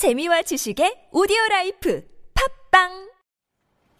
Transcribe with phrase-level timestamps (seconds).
[0.00, 2.02] 재미와 지식의 오디오 라이프
[2.70, 3.10] 팟빵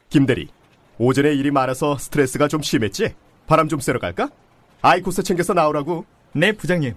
[0.08, 0.48] 김대리,
[0.96, 3.14] 오전에 일이 많아서 스트레스가 좀 심했지?
[3.46, 4.30] 바람 좀 쐬러 갈까?
[4.80, 6.06] 아이코스 챙겨서 나오라고.
[6.32, 6.94] 네, 부장님.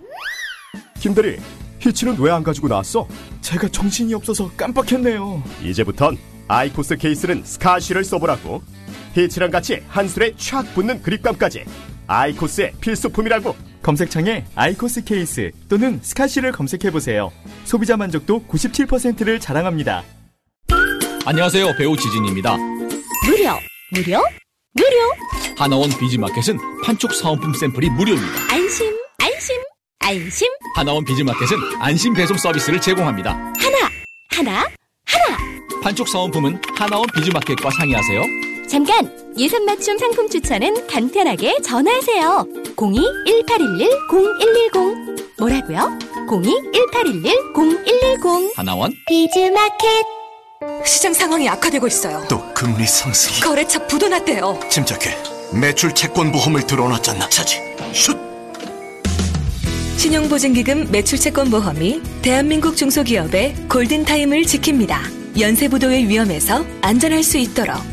[1.01, 1.37] 김대리,
[1.79, 3.05] 히츠는 왜 안 가지고 나왔어?
[3.41, 5.43] 제가 정신이 없어서 깜빡했네요.
[5.61, 6.17] 이제부턴
[6.47, 8.61] 아이코스 케이스는 스카시를 써보라고.
[9.15, 11.65] 히츠랑 같이 한 손에 촥 붙는 그립감까지.
[12.07, 13.55] 아이코스의 필수품이라고.
[13.81, 17.31] 검색창에 아이코스 케이스 또는 스카시를 검색해보세요.
[17.65, 20.03] 소비자 만족도 97%를 자랑합니다.
[21.25, 21.75] 안녕하세요.
[21.77, 22.57] 배우 지진입니다.
[22.57, 23.51] 무료,
[23.91, 24.21] 무료,
[24.73, 24.97] 무료.
[25.57, 28.53] 하나원 비즈마켓은 판촉 사은품 샘플이 무료입니다.
[28.53, 29.55] 안심, 안심,
[29.99, 30.47] 안심.
[30.75, 33.31] 하나원 비즈마켓은 안심 배송 서비스를 제공합니다.
[33.31, 33.89] 하나,
[34.31, 34.67] 하나,
[35.05, 35.37] 하나.
[35.81, 38.42] 판촉 사은품은 하나원 비즈마켓과 상의하세요.
[38.73, 39.07] 잠깐!
[39.37, 42.47] 예산 맞춤 상품 추천은 간편하게 전화하세요.
[42.75, 45.35] 02-1811-0110.
[45.37, 45.99] 뭐라고요?
[46.27, 48.53] 02-1811-0110.
[48.55, 50.03] 하나원 비즈마켓.
[50.85, 52.25] 시장 상황이 악화되고 있어요.
[52.27, 53.47] 또 금리 상승.
[53.47, 54.59] 거래처 부도 났대요.
[54.71, 55.15] 침착해.
[55.53, 57.29] 매출 채권 보험을 들어놨잖아.
[57.29, 57.59] 차지.
[57.93, 58.17] 슛.
[59.97, 65.39] 신용보증기금 매출채권보험이 대한민국 중소기업의 골든타임을 지킵니다.
[65.39, 67.92] 연쇄부도의 위험에서 안전할 수 있도록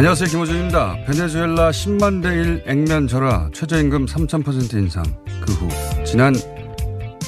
[0.00, 0.30] 안녕하세요.
[0.30, 1.04] 김어준입니다.
[1.04, 5.04] 베네수엘라 10만 대 1 액면 절하 최저임금 3,000% 인상
[5.44, 5.68] 그 후
[6.06, 6.32] 지난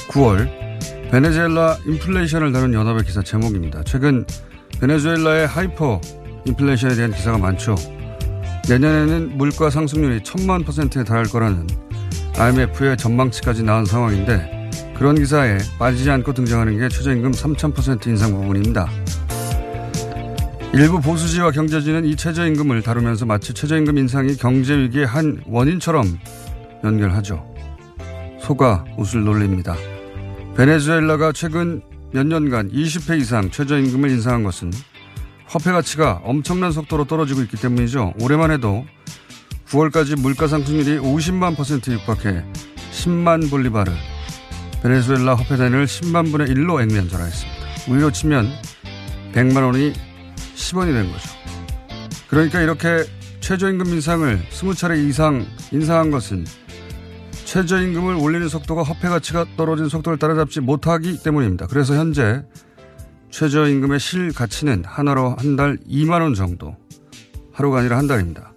[0.09, 0.49] 9월
[1.11, 3.83] 베네수엘라 인플레이션을 다룬 연합의 기사 제목입니다.
[3.83, 4.25] 최근
[4.79, 6.01] 베네수엘라의 하이퍼
[6.45, 7.75] 인플레이션에 대한 기사가 많죠.
[8.67, 11.67] 내년에는 물가 상승률이 1천만 퍼센트에 달할 거라는
[12.39, 18.89] IMF의 전망치까지 나온 상황인데 그런 기사에 빠지지 않고 등장하는 게 최저임금 3,000% 인상 부분입니다.
[20.75, 26.17] 일부 보수지와 경제지는 이 최저임금을 다루면서 마치 최저임금 인상이 경제위기의 한 원인처럼
[26.83, 27.45] 연결하죠.
[28.41, 29.75] 소가 웃을 논리입니다.
[30.57, 34.71] 베네수엘라가 최근 몇 년간 20회 이상 최저임금을 인상한 것은
[35.45, 38.15] 화폐 가치가 엄청난 속도로 떨어지고 있기 때문이죠.
[38.19, 38.83] 올해만 해도
[39.67, 42.43] 9월까지 물가 상승률이 50만 퍼센트 육박해
[42.91, 43.91] 10만 볼리바르
[44.81, 47.59] 베네수엘라 화폐 단위를 10만 분의 1로 액면 절하했습니다.
[47.89, 48.49] 우리로 치면
[49.33, 49.93] 100만 원이
[50.63, 51.29] 10원이 된 거죠.
[52.29, 53.03] 그러니까 이렇게
[53.41, 56.45] 최저임금 인상을 20차례 이상 인상한 것은
[57.45, 61.67] 최저임금을 올리는 속도가 화폐 가치가 떨어진 속도를 따라잡지 못하기 때문입니다.
[61.67, 62.43] 그래서 현재
[63.31, 66.75] 최저임금의 실 가치는 하나로 한 달 2만 원 정도.
[67.51, 68.53] 하루가 아니라 한 달입니다.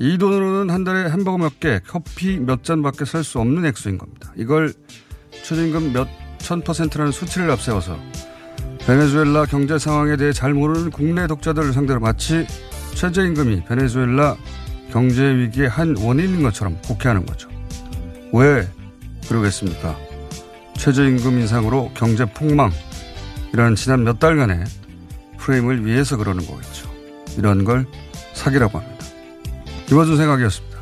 [0.00, 4.32] 이 돈으로는 한 달에 햄버거 몇 개, 커피 몇 잔밖에 살 수 없는 액수인 겁니다.
[4.36, 4.72] 이걸
[5.44, 6.08] 최저임금 몇
[6.44, 7.98] 천 퍼센트라는 수치를 앞세워서
[8.86, 12.46] 베네수엘라 경제 상황에 대해 잘 모르는 국내 독자들을 상대로 마치
[12.94, 14.36] 최저임금이 베네수엘라
[14.92, 17.48] 경제 위기의 한 원인인 것처럼 곡해하는 거죠.
[18.32, 18.68] 왜
[19.26, 19.96] 그러겠습니까?
[20.76, 24.64] 최저임금 인상으로 경제 폭망이라는 지난 몇 달간의
[25.38, 26.90] 프레임을 위해서 그러는 거겠죠.
[27.38, 27.86] 이런 걸
[28.34, 29.06] 사기라고 합니다.
[29.86, 30.73] 김어준 생각이었습니다.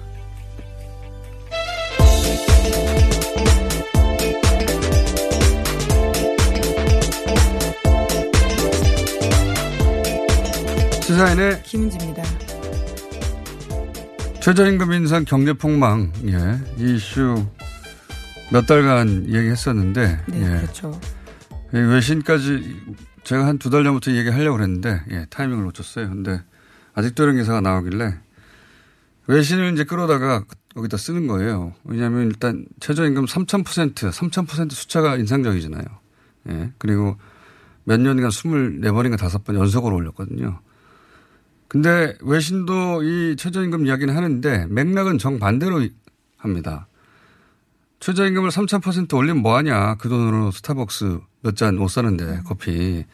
[11.22, 12.22] 시사인의 김은지입니다.
[14.40, 17.46] 최저임금 인상 경제 폭망, 예, 이 이슈
[18.50, 20.60] 몇 달간 얘기했었는데, 네, 예.
[20.60, 21.00] 그렇죠.
[21.72, 22.76] 이 외신까지
[23.22, 26.08] 제가 한 두 달 전부터 얘기하려고 그랬는데, 예, 타이밍을 놓쳤어요.
[26.08, 26.40] 근데
[26.94, 28.14] 아직도 이런 기사가 나오길래
[29.28, 30.42] 외신을 이제 끌어다가
[30.76, 31.72] 여기다 쓰는 거예요.
[31.84, 35.84] 왜냐하면 일단 최저임금 3,000%, 3,000% 숫자가 인상적이잖아요.
[36.48, 37.16] 예, 그리고
[37.84, 40.58] 몇 년간 24번인가 5번 연속으로 올렸거든요.
[41.72, 45.88] 근데 외신도 이 최저임금 이야기는 하는데 맥락은 정반대로
[46.36, 46.86] 합니다.
[48.00, 49.94] 최저임금을 3,000% 올리면 뭐하냐.
[49.94, 53.06] 그 돈으로 스타벅스 몇 잔 못 사는데 커피.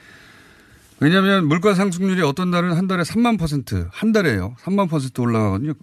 [0.98, 4.56] 왜냐하면 물가 상승률이 어떤 달은 한 달에 3만 퍼센트, 한 달에요.
[4.62, 5.74] 3만 퍼센트 올라가거든요.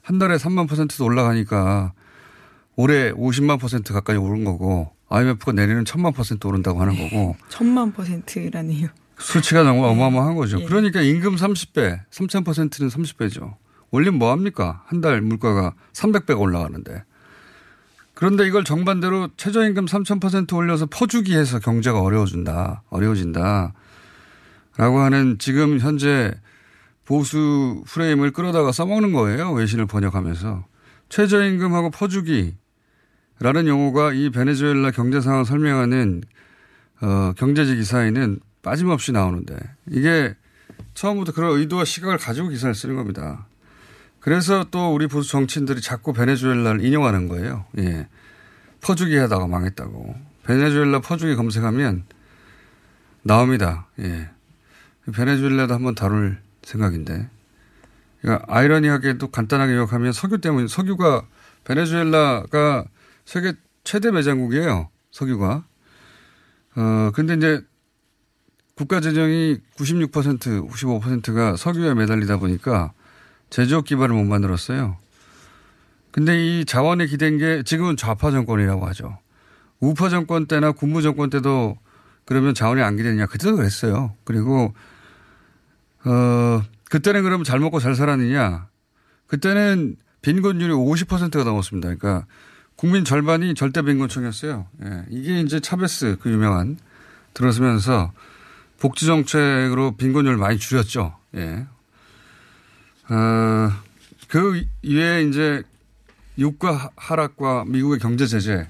[0.00, 1.92] 한 달에 3만 퍼센트 올라가니까
[2.74, 8.88] 올해 50만 퍼센트 가까이 오른 거고 IMF가 내리는 1000만 퍼센트 오른다고 하는 거고 천만 퍼센트라네요.
[9.18, 10.64] 수치가 너무 어마어마한 거죠.
[10.64, 13.54] 그러니까 임금 30배, 3000%는 30배죠.
[13.90, 14.82] 올리면 뭐합니까?
[14.86, 17.04] 한 달 물가가 300배가 올라가는데.
[18.14, 22.82] 그런데 이걸 정반대로 최저임금 3000% 올려서 퍼주기 해서 경제가 어려워진다.
[22.90, 23.72] 어려워진다.
[24.76, 26.32] 라고 하는 지금 현재
[27.04, 29.52] 보수 프레임을 끌어다가 써먹는 거예요.
[29.52, 30.64] 외신을 번역하면서.
[31.08, 32.54] 최저임금하고 퍼주기라는
[33.66, 36.22] 용어가 이 베네수엘라 경제 상황을 설명하는
[37.02, 39.56] 어, 경제지 기사에는 빠짐없이 나오는데
[39.90, 40.34] 이게
[40.94, 43.46] 처음부터 그런 의도와 시각을 가지고 기사를 쓰는 겁니다.
[44.18, 47.66] 그래서 또 우리 보수 정치인들이 자꾸 베네수엘라를 인용하는 거예요.
[47.78, 48.08] 예.
[48.80, 50.14] 퍼주기 하다가 망했다고.
[50.44, 52.04] 베네수엘라 퍼주기 검색하면
[53.22, 53.86] 나옵니다.
[54.00, 54.30] 예.
[55.12, 57.28] 베네수엘라도 한번 다룰 생각인데.
[58.22, 61.26] 그러니까 아이러니하게도 간단하게 요약하면 석유 때문에 석유가
[61.64, 62.86] 베네수엘라가
[63.26, 63.52] 세계
[63.84, 64.88] 최대 매장국이에요.
[65.10, 65.64] 석유가.
[66.76, 67.62] 어, 근데 이제
[68.74, 72.92] 국가 재정이 96% 95%가 석유에 매달리다 보니까
[73.50, 74.96] 제조업 기반을 못 만들었어요.
[76.10, 79.18] 근데 이 자원에 기댄 게 지금은 좌파 정권이라고 하죠.
[79.80, 81.76] 우파 정권 때나 군부 정권 때도
[82.24, 83.26] 그러면 자원이 안 기대냐.
[83.26, 84.14] 그때도 그랬어요.
[84.24, 84.74] 그리고,
[86.04, 88.68] 어, 그때는 그러면 잘 먹고 잘 살았느냐.
[89.26, 91.94] 그때는 빈곤율이 50%가 넘었습니다.
[91.94, 92.26] 그러니까
[92.76, 94.66] 국민 절반이 절대 빈곤층이었어요.
[94.84, 95.04] 예.
[95.10, 96.78] 이게 이제 차베스 그 유명한
[97.34, 98.12] 들어서면서
[98.84, 101.16] 복지 정책으로 빈곤율을 많이 줄였죠.
[101.36, 101.66] 예.
[103.08, 103.70] 어,
[104.28, 105.62] 그 이외에 이제
[106.36, 108.68] 유가 하락과 미국의 경제 제재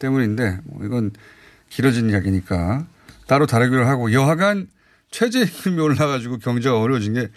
[0.00, 1.12] 때문인데 뭐 이건
[1.68, 2.88] 길어진 이야기니까
[3.28, 4.66] 따로 다루기로 하고 여하간
[5.12, 7.28] 최저임금이 올라가지고 경제가 어려워진 게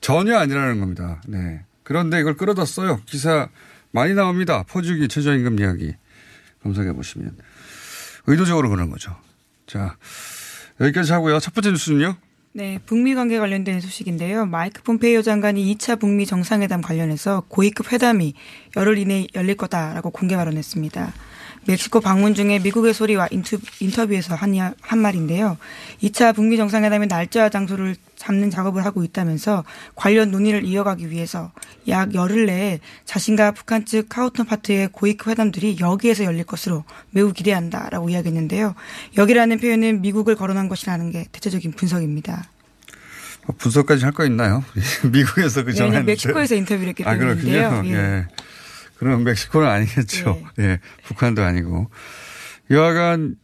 [0.00, 1.22] 전혀 아니라는 겁니다.
[1.28, 1.64] 네.
[1.84, 3.00] 그런데 이걸 끌어다 써요.
[3.06, 3.48] 기사
[3.92, 4.64] 많이 나옵니다.
[4.64, 5.94] 퍼주기 최저임금 이야기
[6.64, 7.36] 검색해 보시면
[8.26, 9.16] 의도적으로 그런 거죠.
[9.68, 9.96] 자
[10.80, 11.38] 여기까지 하고요.
[11.40, 12.16] 첫 번째 뉴스는요.
[12.54, 14.44] 네, 북미 관계 관련된 소식인데요.
[14.44, 18.34] 마이크 폼페이오 장관이 2차 북미 정상회담 관련해서 고위급 회담이
[18.76, 21.14] 열흘 이내에 열릴 거다라고 공개 발언했습니다.
[21.64, 25.56] 멕시코 방문 중에 미국의 소리와 인투, 인터뷰 에서 한, 한 말인데요.
[26.02, 29.64] 2차 북미 정상회담의 날짜와 장소를 잡는 작업을 하고 있다면서
[29.94, 31.52] 관련 논의를 이어가기 위해서
[31.88, 38.74] 약 열흘 내에 자신과 북한 측 카우턴파트의 고위급 회담들이 여기에서 열릴 것으로 매우 기대한다라고 이야기했는데요.
[39.16, 42.48] 여기라는 표현은 미국을 거론한 것이라는 게 대체적인 분석입니다.
[43.46, 44.64] 뭐 분석까지 할 거 있나요?
[45.12, 47.66] 미국에서 그 전에 네, 멕시코에서 인터뷰를 했기 때문인데요.
[47.66, 47.96] 아, 그렇군요.
[47.96, 47.98] 예.
[47.98, 48.26] 예.
[49.02, 50.40] 그럼 멕시코는 아니겠죠.
[50.60, 50.62] 예.
[50.62, 50.78] 예.
[51.02, 51.90] 북한도 아니고.
[52.70, 53.34] 여하간,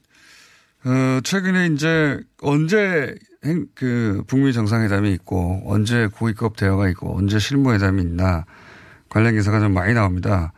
[0.84, 8.00] 어, 최근에 이제 언제 행, 그 북미 정상회담이 있고 언제 고위급 대화가 있고 언제 실무회담이
[8.02, 8.44] 있나
[9.08, 10.52] 관련 기사가 좀 많이 나옵니다.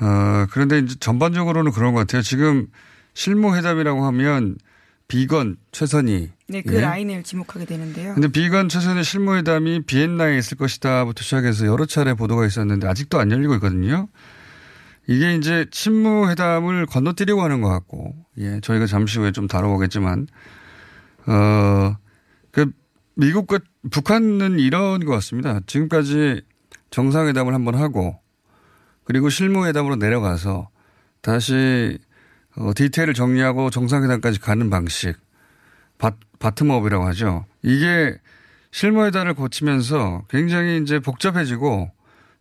[0.00, 2.22] 어, 그런데 이제 전반적으로는 그런 것 같아요.
[2.22, 2.68] 지금
[3.12, 4.56] 실무회담이라고 하면
[5.08, 6.32] 비건 최선희.
[6.48, 6.80] 네, 그 예?
[6.80, 8.14] 라인을 지목하게 되는데요.
[8.14, 13.54] 근데 비건 최선희 실무회담이 비엔나에 있을 것이다부터 시작해서 여러 차례 보도가 있었는데 아직도 안 열리고
[13.54, 14.08] 있거든요.
[15.08, 20.26] 이게 이제 친무회담을 건너뛰려고 하는 것 같고, 예, 저희가 잠시 후에 좀 다뤄보겠지만,
[21.26, 21.96] 어,
[22.50, 22.70] 그
[23.14, 23.60] 미국과
[23.90, 25.60] 북한은 이런 것 같습니다.
[25.66, 26.42] 지금까지
[26.90, 28.18] 정상회담을 한번 하고,
[29.04, 30.70] 그리고 실무회담으로 내려가서
[31.20, 31.98] 다시
[32.56, 35.14] 어, 디테일을 정리하고 정상회담까지 가는 방식,
[35.98, 37.46] 바, 바텀업이라고 하죠.
[37.62, 38.16] 이게
[38.70, 41.90] 실무회담을 거치면서 굉장히 이제 복잡해지고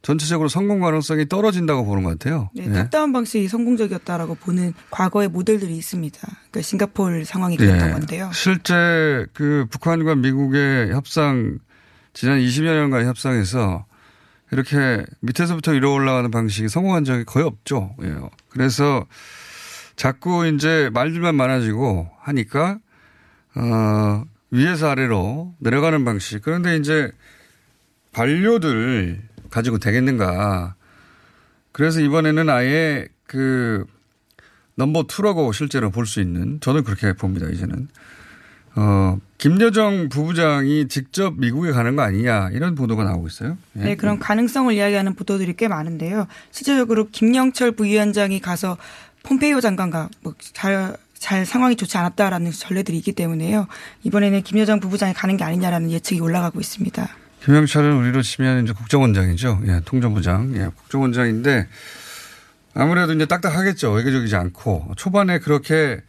[0.01, 2.51] 전체적으로 성공 가능성이 떨어진다고 보는 것 같아요.
[2.53, 3.13] 네, 탑다운 네.
[3.13, 6.19] 방식이 성공적이었다라고 보는 과거의 모델들이 있습니다.
[6.19, 7.91] 그러니까 싱가포르 상황이 그랬던 네.
[7.91, 8.29] 건데요.
[8.31, 11.57] 실제 그 북한과 미국의 협상
[12.13, 13.85] 지난 20여 년간 협상에서
[14.51, 17.95] 이렇게 밑에서부터 위로 올라가는 방식이 성공한 적이 거의 없죠.
[18.03, 18.15] 예.
[18.49, 19.05] 그래서
[19.95, 22.77] 자꾸 이제 말들만 많아지고 하니까
[23.55, 26.41] 어 위에서 아래로 내려가는 방식.
[26.41, 27.11] 그런데 이제
[28.11, 30.75] 반려들 가지고 되겠는가.
[31.71, 33.85] 그래서 이번에는 아예 그
[34.75, 37.47] 넘버 투라고 실제로 볼 수 있는 저는 그렇게 봅니다.
[37.47, 37.87] 이제는
[38.77, 43.57] 어 김여정 부부장이 직접 미국에 가는 거 아니냐 이런 보도가 나오고 있어요.
[43.77, 43.79] 예.
[43.83, 46.27] 네, 그런 가능성을 이야기하는 보도들이 꽤 많은데요.
[46.51, 48.77] 실제적으로 김영철 부위원장이 가서
[49.23, 50.95] 폼페이오 장관과 뭐 잘
[51.25, 53.65] 잘 상황이 좋지 않았다라는 전례들이 있기 때문에요.
[54.03, 57.09] 이번에는 김 여정 부부장이 가는 게 아니냐라는 예측이 올라가고 있습니다.
[57.43, 59.61] 김영철은 우리로 치면 이제 국정원장이죠.
[59.65, 60.55] 예, 통전부장.
[60.55, 61.67] 예, 국정원장인데,
[62.75, 63.93] 아무래도 이제 딱딱하겠죠.
[63.93, 64.91] 외교적이지 않고.
[64.97, 65.99] 초반에 그렇게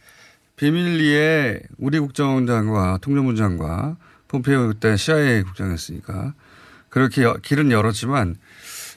[0.55, 3.97] 비밀리에 우리 국정원장과 통전문장과
[4.27, 6.35] 폼페이오 그때 CIA 국장이었으니까
[6.89, 8.35] 그렇게 여, 길은 열었지만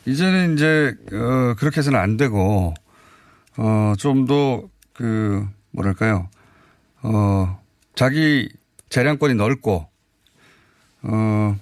[0.05, 2.75] 이제는 이제 어, 그렇게 해서는 안 되고
[3.57, 4.69] 어, 좀 더
[5.01, 6.29] 그 뭐랄까요
[7.03, 7.61] 어,
[7.95, 8.49] 자기
[8.89, 9.87] 재량권이 넓고
[11.03, 11.57] 어,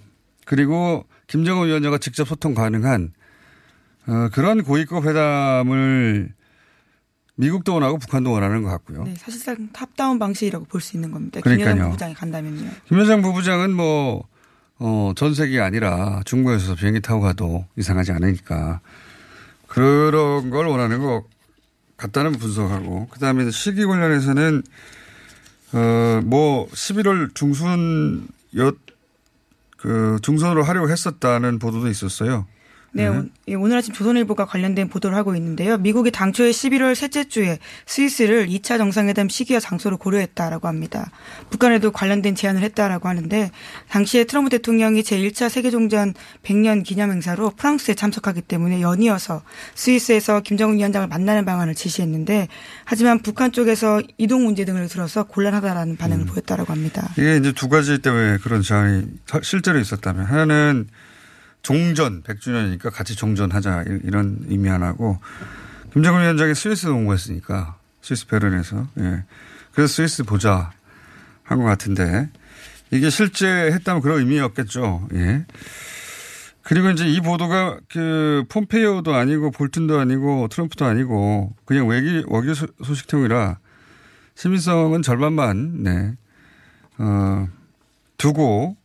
[0.44, 3.12] 그리고 김정은 위원장과 직접 소통 가능한
[4.08, 6.32] 어, 그런 고위급 회담을
[7.36, 9.04] 미국도 원하고 북한도 원하는 것 같고요.
[9.04, 11.40] 네, 사실상 탑다운 방식이라고 볼 수 있는 겁니다.
[11.40, 11.74] 그러니까요.
[11.74, 12.70] 김여정 부부장이 간다면요.
[12.86, 14.26] 김 여장 부부장은 뭐,
[14.80, 18.80] 어, 전세기 아니라 중국에서 비행기 타고 가도 이상하지 않으니까
[19.68, 21.26] 그런 걸 원하는 것
[21.98, 24.62] 같다는 분석하고 그 다음에 시기 관련해서는
[25.72, 28.26] 어, 뭐 11월 중순
[28.56, 28.72] 여,
[29.76, 32.46] 그 중선으로 하려고 했었다는 보도도 있었어요.
[32.90, 35.76] 네, 오- 예, 오늘 아침 조선일보가 관련된 보도를 하고 있는데요.
[35.76, 41.10] 미국이 당초에 11월 셋째 주에 스위스를 2차 정상회담 시기와 장소로 고려했다라고 합니다.
[41.50, 43.50] 북한에도 관련된 제안을 했다라고 하는데
[43.90, 49.42] 당시에 트럼프 대통령이 제1차 세계종전 100년 기념행사로 프랑스에 참석하기 때문에 연이어서
[49.74, 52.48] 스위스에서 김정은 위원장을 만나는 방안을 지시했는데
[52.84, 57.08] 하지만 북한 쪽에서 이동 문제 등을 들어서 곤란하다라는 반응을 보였다라고 합니다.
[57.18, 60.88] 이게 이제 두 가지 때문에 그런 제안이 사- 실제로 있었다면 하나는
[61.62, 65.18] 종전 100주년이니까 같이 종전하자 이- 이런 의미 하나고
[65.92, 69.24] 김정은 위원장이 스위스 공부했으니까 스위스 베른에서 예.
[69.72, 70.70] 그래서 스위스 보자
[71.44, 72.30] 한 것 같은데
[72.90, 75.08] 이게 실제 했다면 그런 의미였겠죠.
[75.14, 75.44] 예.
[76.62, 82.66] 그리고 이제 이 보도가 그 폼페이오도 아니고 볼튼도 아니고 트럼프도 아니고 그냥 외기 외교 소-
[82.84, 83.58] 소식통이라
[84.34, 86.14] 시민성은 절반만 네.
[86.98, 87.48] 어,
[88.18, 88.76] 두고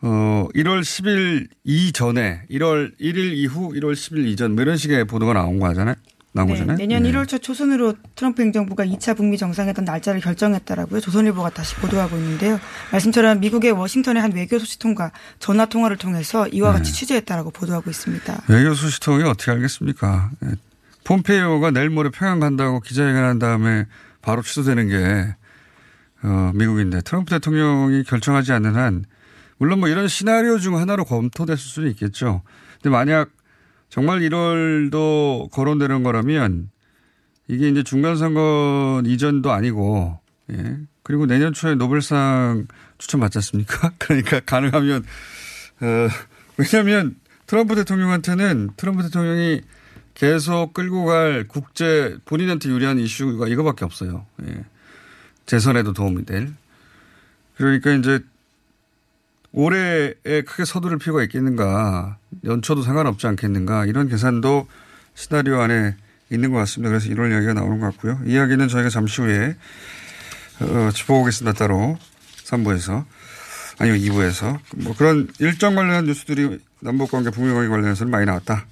[0.00, 5.58] 어, 1월 10일 이전에 1월 1일 이후 1월 10일 이전 뭐 이런 식의 보도가 나온
[5.58, 5.96] 거잖아요.
[6.32, 6.76] 나온 네, 거잖아요.
[6.76, 7.10] 내년 네.
[7.10, 11.00] 1월 초 초순으로 트럼프 행정부가 2차 북미 정상회담 날짜를 결정했다라고요.
[11.00, 12.60] 조선일보가 다시 보도하고 있는데요.
[12.92, 16.78] 말씀처럼 미국의 워싱턴의 한 외교 소식통과 전화 통화를 통해서 이와 네.
[16.78, 18.42] 같이 취재했다라고 보도하고 있습니다.
[18.48, 20.30] 외교 소식통이 어떻게 알겠습니까?
[20.44, 20.50] 예.
[21.04, 23.86] 폼페이오가 내일 모레 평양 간다고 기자회견한 다음에
[24.20, 25.34] 바로 취소되는 게
[26.22, 29.04] 어, 미국인데 트럼프 대통령이 결정하지 않는 한
[29.58, 32.42] 물론 뭐 이런 시나리오 중 하나로 검토됐을 수는 있겠죠.
[32.74, 33.30] 근데 만약
[33.88, 36.70] 정말 1월도 거론되는 거라면
[37.48, 40.20] 이게 이제 중간선거 이전도 아니고
[40.52, 40.78] 예.
[41.02, 42.66] 그리고 내년 초에 노벨상
[42.98, 43.92] 추천 받지 않습니까?
[43.98, 45.04] 그러니까 가능하면
[45.80, 46.08] 어,
[46.56, 49.62] 왜냐하면 트럼프 대통령한테는 트럼프 대통령이
[50.14, 54.26] 계속 끌고 갈 국제 본인한테 유리한 이슈가 이거밖에 없어요.
[54.46, 54.64] 예.
[55.46, 56.52] 재선에도 도움이 될.
[57.56, 58.20] 그러니까 이제
[59.52, 60.14] 올해에
[60.46, 62.18] 크게 서두를 필요가 있겠는가.
[62.44, 63.86] 연초도 상관없지 않겠는가.
[63.86, 64.66] 이런 계산도
[65.14, 65.96] 시나리오 안에
[66.30, 66.90] 있는 것 같습니다.
[66.90, 68.20] 그래서 이런 이야기가 나오는 것 같고요.
[68.26, 69.56] 이 이야기는 저희가 잠시 후에
[70.60, 71.56] 어, 짚어보겠습니다.
[71.58, 71.96] 따로
[72.44, 73.04] 3부에서.
[73.78, 74.58] 아니요, 2부에서.
[74.76, 78.66] 뭐 그런 일정 관련한 뉴스들이 남북관계, 북미관계 관련해서는 많이 나왔다.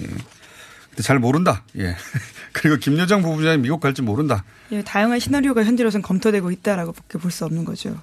[0.00, 0.02] 예.
[0.06, 1.62] 근데 잘 모른다.
[1.78, 1.96] 예.
[2.52, 4.44] 그리고 김여정 부부장이 미국 갈지 모른다.
[4.72, 7.96] 예, 다양한 시나리오가 현재로선 검토되고 있다라고밖에 볼 수 없는 거죠.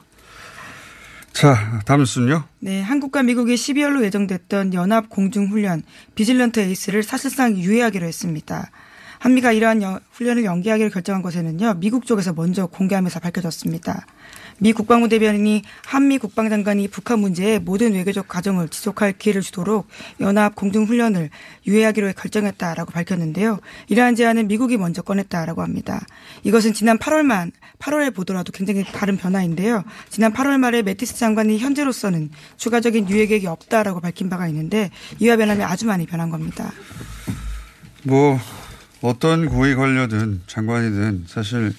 [1.39, 2.43] 자, 다음 뉴스는요.
[2.59, 5.83] 네, 한국과 미국이 12월로 예정됐던 연합 공중훈련
[6.15, 8.71] 비질런트 에이스를 사실상 유예하기로 했습니다.
[9.19, 14.05] 한미가 이러한 여- 훈련을 연기하기로 결정한 것에는요, 미국 쪽에서 먼저 공개하면서 밝혀졌습니다.
[14.59, 19.87] 미 국방부 대변인이 한미 국방장관이 북한 문제에 모든 외교적 과정을 지속할 기회를 주도록
[20.19, 21.29] 연합 공중훈련을
[21.67, 23.59] 유예하기로 결정했다라고 밝혔는데요.
[23.87, 26.05] 이러한 제안은 미국이 먼저 꺼냈다라고 합니다.
[26.43, 29.83] 이것은 지난 8월만 8월에 보더라도 굉장히 다른 변화인데요.
[30.09, 35.63] 지난 8월 말에 매티스 장관이 현재로서는 추가적인 유예 계획이 없다라고 밝힌 바가 있는데 이와 변함이
[35.63, 36.71] 아주 많이 변한 겁니다.
[38.03, 38.39] 뭐
[39.01, 41.73] 어떤 고위 관료든 장관이든 사실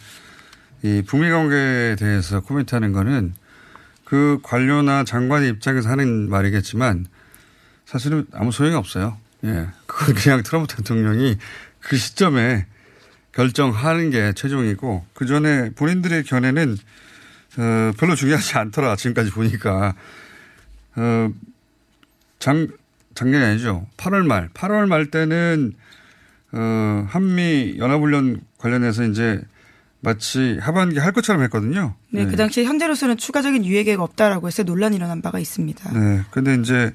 [0.82, 3.34] 이 북미 관계에 대해서 코멘트하는 거는
[4.04, 7.06] 그 관료나 장관의 입장에서 하는 말이겠지만
[7.84, 9.18] 사실은 아무 소용이 없어요.
[9.44, 9.68] 예.
[9.86, 11.36] 그건 그냥 트럼프 대통령이
[11.80, 12.66] 그 시점에
[13.32, 16.76] 결정하는 게 최종이고 그 전에 본인들의 견해는
[17.58, 19.94] 어, 별로 중요하지 않더라 지금까지 보니까
[20.96, 21.30] 어,
[22.38, 22.68] 장
[23.14, 23.86] 작년이 아니죠.
[23.96, 25.72] 8월 말 8월 말 때는
[26.52, 29.40] 어, 한미 연합훈련 관련해서 이제
[30.00, 31.94] 마치 하반기 할 것처럼 했거든요.
[32.10, 35.92] 네, 그 당시 현재로서는 추가적인 유예 계획 없다라고 해서 논란이 일어난 바가 있습니다.
[35.92, 36.22] 네.
[36.30, 36.94] 근데 이제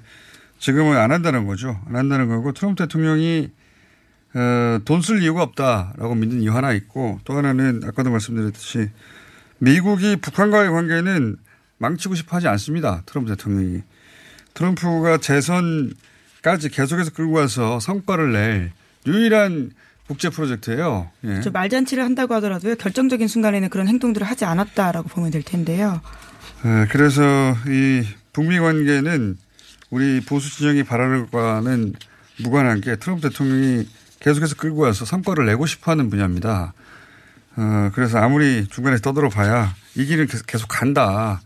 [0.59, 1.81] 지금은 안 한다는 거죠.
[1.87, 3.51] 안 한다는 거고 트럼프 대통령이
[4.35, 8.89] 어, 돈쓸 이유가 없다라고 믿는 이유 하나 있고 또 하나는 아까도 말씀드렸듯이
[9.59, 11.37] 미국이 북한과의 관계는
[11.77, 13.03] 망치고 싶어 하지 않습니다.
[13.05, 13.83] 트럼프 대통령이.
[14.53, 18.71] 트럼프가 재선까지 계속해서 끌고 가서 성과를 낼
[19.05, 19.71] 유일한
[20.07, 21.09] 국제 프로젝트예요.
[21.23, 21.41] 예.
[21.41, 26.01] 저 말잔치를 한다고 하더라도요 결정적인 순간에는 그런 행동들을 하지 않았다라고 보면 될 텐데요.
[26.65, 27.21] 예, 그래서
[27.67, 29.37] 이 북미 관계는
[29.89, 31.93] 우리 보수 진영이 바라는 것과는
[32.39, 33.87] 무관한 게 트럼프 대통령이
[34.19, 36.73] 계속해서 끌고 와서 성과를 내고 싶어하는 분야입니다.
[37.55, 41.41] 어, 그래서 아무리 중간에 떠들어 봐야 이 길은 계속, 계속 간다.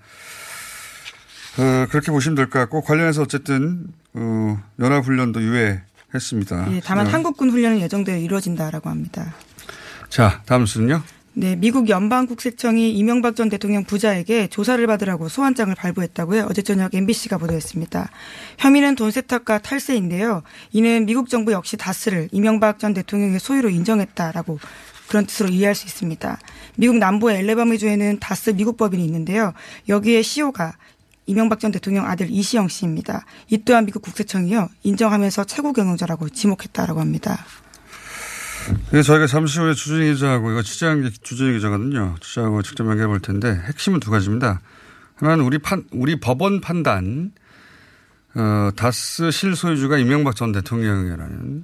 [1.58, 5.82] 어, 그렇게 보시면 될 것 같고 관련해서 어쨌든 어, 연합훈련도 유예
[6.14, 6.68] 했습니다.
[6.74, 7.10] 예, 다만 어.
[7.10, 9.36] 한국군 훈련은 예정대로 이루어진다라고 합니다.
[10.10, 11.04] 자 다음 순요.
[11.40, 16.48] 네, 미국 연방국세청이 이명박 전 대통령 부자에게 조사를 받으라고 소환장을 발부했다고요.
[16.50, 18.10] 어제 저녁 MBC가 보도했습니다.
[18.58, 20.42] 혐의는 돈 세탁과 탈세인데요.
[20.72, 24.58] 이는 미국 정부 역시 다스를 이명박 전 대통령의 소유로 인정했다라고
[25.10, 26.40] 그런 뜻으로 이해할 수 있습니다.
[26.76, 29.54] 미국 남부의 엘레바마주에는 다스 미국 법인이 있는데요.
[29.88, 30.76] 여기에 CEO가
[31.28, 33.26] 이명박 전 대통령 아들 이시영 씨입니다.
[33.50, 37.38] 이 또한 미국 국세청이요 인정하면서 최고 경영자라고 지목했다라고 합니다.
[38.90, 42.16] 이게 저희가 잠시 후에 주진희 기자하고 이거 취재한 게 주진희 기자거든요.
[42.22, 44.62] 취재하고 직접 연결해 볼 텐데 핵심은 두 가지입니다.
[45.16, 47.32] 하나는 우리 판 우리 법원 판단
[48.36, 51.64] 어, 다스 실소유주가 이명박 전 대통령이라는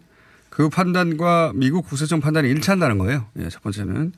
[0.49, 3.25] 그 판단과 미국 국세청 판단이 일치한다는 거예요.
[3.39, 4.11] 예, 첫 번째는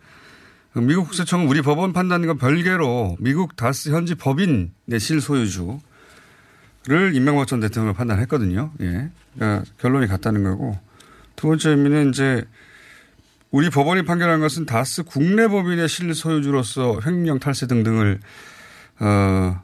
[0.81, 5.79] 미국 국세청은 우리 법원 판단과 별개로 미국 다스 현지 법인의 실소유주를
[7.13, 8.71] 이명박 전 대통령을 판단했거든요.
[8.81, 10.77] 예, 그러니까 결론이 같다는 거고
[11.37, 12.43] 두 번째 의미는 이제
[13.51, 18.19] 우리 법원이 판결한 것은 다스 국내 법인의 실소유주로서 횡령 탈세 등등을
[18.99, 19.61] 어,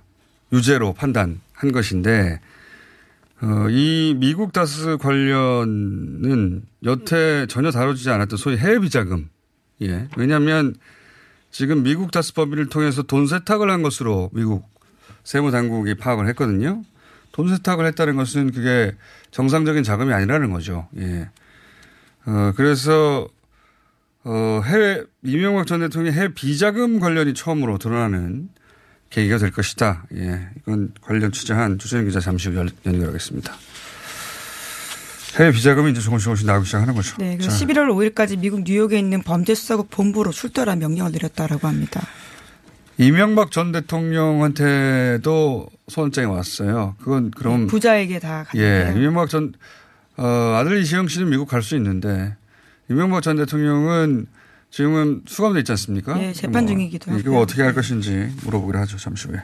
[0.53, 2.39] 유죄로 판단한 것인데
[3.41, 9.29] 어, 이 미국 다스 관련은 여태 전혀 다뤄지지 않았던 소위 해외 비자금.
[9.81, 10.07] 예.
[10.15, 10.75] 왜냐하면
[11.51, 14.69] 지금 미국 다스 법인을 통해서 돈 세탁을 한 것으로 미국
[15.23, 16.83] 세무 당국이 파악을 했거든요.
[17.31, 18.95] 돈 세탁을 했다는 것은 그게
[19.31, 20.87] 정상적인 자금이 아니라는 거죠.
[20.97, 21.29] 예.
[22.25, 23.27] 어, 그래서
[24.23, 28.49] 어, 해외, 이명박 전 대통령의 해외 비자금 관련이 처음으로 드러나는
[29.09, 30.05] 계기가 될 것이다.
[30.15, 30.47] 예.
[30.59, 33.53] 이건 관련 취재한 주재현 기자 잠시 후 연- 연결하겠습니다.
[35.37, 37.15] 해외 비자금이 이제 조금씩 조금씩 나오기 시작하는 거죠.
[37.17, 42.01] 네, 그래서 자, 11월 5일까지 미국 뉴욕에 있는 범죄수사국 본부로 출두하라 명령을 내렸다라고 합니다.
[42.97, 46.95] 이명박 전 대통령한테도 소환장이 왔어요.
[46.99, 49.01] 그건 그럼 부자에게 다 예, 갔는데요.
[49.01, 49.53] 이명박 전
[50.17, 50.25] 어,
[50.59, 52.35] 아들 이시영 씨는 미국 갈 수 있는데
[52.89, 54.27] 이명박 전 대통령은
[54.69, 56.21] 지금은 수감돼 있지 않습니까?
[56.21, 57.39] 예, 재판 중이기도 이거 하고요.
[57.41, 58.97] 어떻게 할 것인지 물어보기로 하죠.
[58.97, 59.37] 잠시 후에.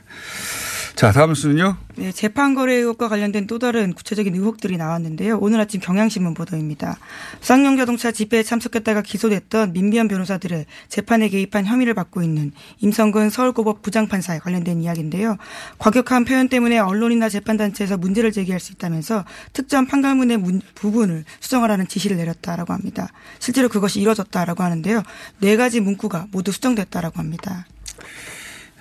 [0.98, 1.78] 자, 다음 순요.
[1.96, 5.38] 네, 재판 거래 의혹과 관련된 또 다른 구체적인 의혹들이 나왔는데요.
[5.40, 6.98] 오늘 아침 경향신문 보도입니다.
[7.40, 14.40] 쌍용 자동차 집회에 참석했다가 기소됐던 민변 변호사들의 재판에 개입한 혐의를 받고 있는 임성근 서울고법 부장판사에
[14.40, 15.38] 관련된 이야기인데요.
[15.78, 22.18] 과격한 표현 때문에 언론이나 재판단체에서 문제를 제기할 수 있다면서 특정 판결문의 문- 부분을 수정하라는 지시를
[22.18, 23.08] 내렸다라고 합니다.
[23.38, 25.04] 실제로 그것이 이뤄졌다라고 하는데요.
[25.42, 27.68] 네 가지 문구가 모두 수정됐다라고 합니다.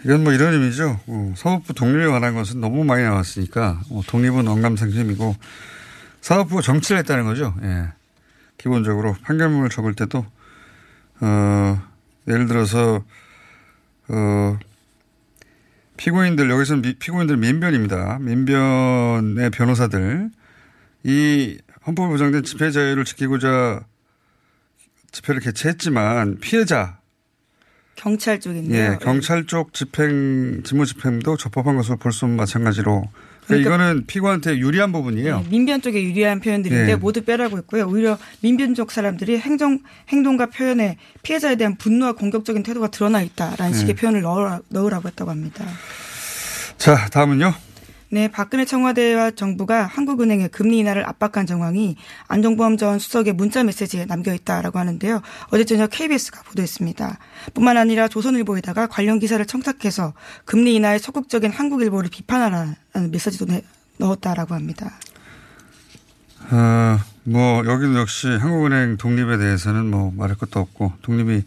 [0.07, 1.01] 이건 뭐 이런 의미죠.
[1.09, 5.35] 어, 사법부 독립에 관한 것은 너무 많이 나왔으니까 어, 독립은 언감생심이고
[6.21, 7.53] 사법부가 정치를 했다는 거죠.
[7.63, 7.89] 예.
[8.57, 10.25] 기본적으로 판결문을 적을 때도
[11.21, 11.83] 어,
[12.29, 13.03] 예를 들어서
[14.07, 14.59] 어,
[15.97, 18.19] 피고인들 여기서는 미- 피고인들 민변입니다.
[18.21, 20.31] 민변의 변호사들
[21.03, 23.81] 이 헌법에 보장된 집회 자유를 지키고자
[25.11, 27.01] 집회를 개최했지만 피해자
[27.97, 28.93] 경찰 쪽인데요.
[28.93, 33.09] 예, 경찰 쪽 집행, 직무 집행도 적법한 것으로 볼수 없는 마찬가지로.
[33.47, 35.39] 그러니까, 그러니까- 이거는 피고한테 유리한 부분이에요.
[35.41, 36.97] 네, 민변 쪽에 유리한 표현들인데 예.
[36.97, 37.87] 모두 빼라고 했고요.
[37.89, 39.79] 오히려 민변 쪽 사람들이 행정
[40.09, 43.79] 행동과 표현에 피해자에 대한 분노와 공격적인 태도가 드러나 있다라는 예.
[43.79, 45.65] 식의 표현을 넣으라, 넣으라고 했다고 합니다.
[46.77, 47.55] 자, 다음은요.
[48.09, 51.97] 네, 박근혜 청와대와 정부가 한국은행의 금리 인하를 압박한 정황이
[52.29, 55.23] 안종범 전 수석의 문자 메시지에 남겨 있다라고 하는데요.
[55.51, 57.19] 어제 저녁 KBS가 보도했습니다.
[57.55, 60.13] 뿐만 아니라 조선일보에다가 관련 기사를 청탁해서
[60.45, 62.77] 금리 인하에 적극적인 한국일보를 비판하라는
[63.11, 63.65] 메시지도 내-
[63.99, 64.93] 넣었다라고 합니다.
[66.53, 71.43] 어, 뭐, 여기도 역시 한국은행 독립에 대해서는 뭐 말할 것도 없고 독립이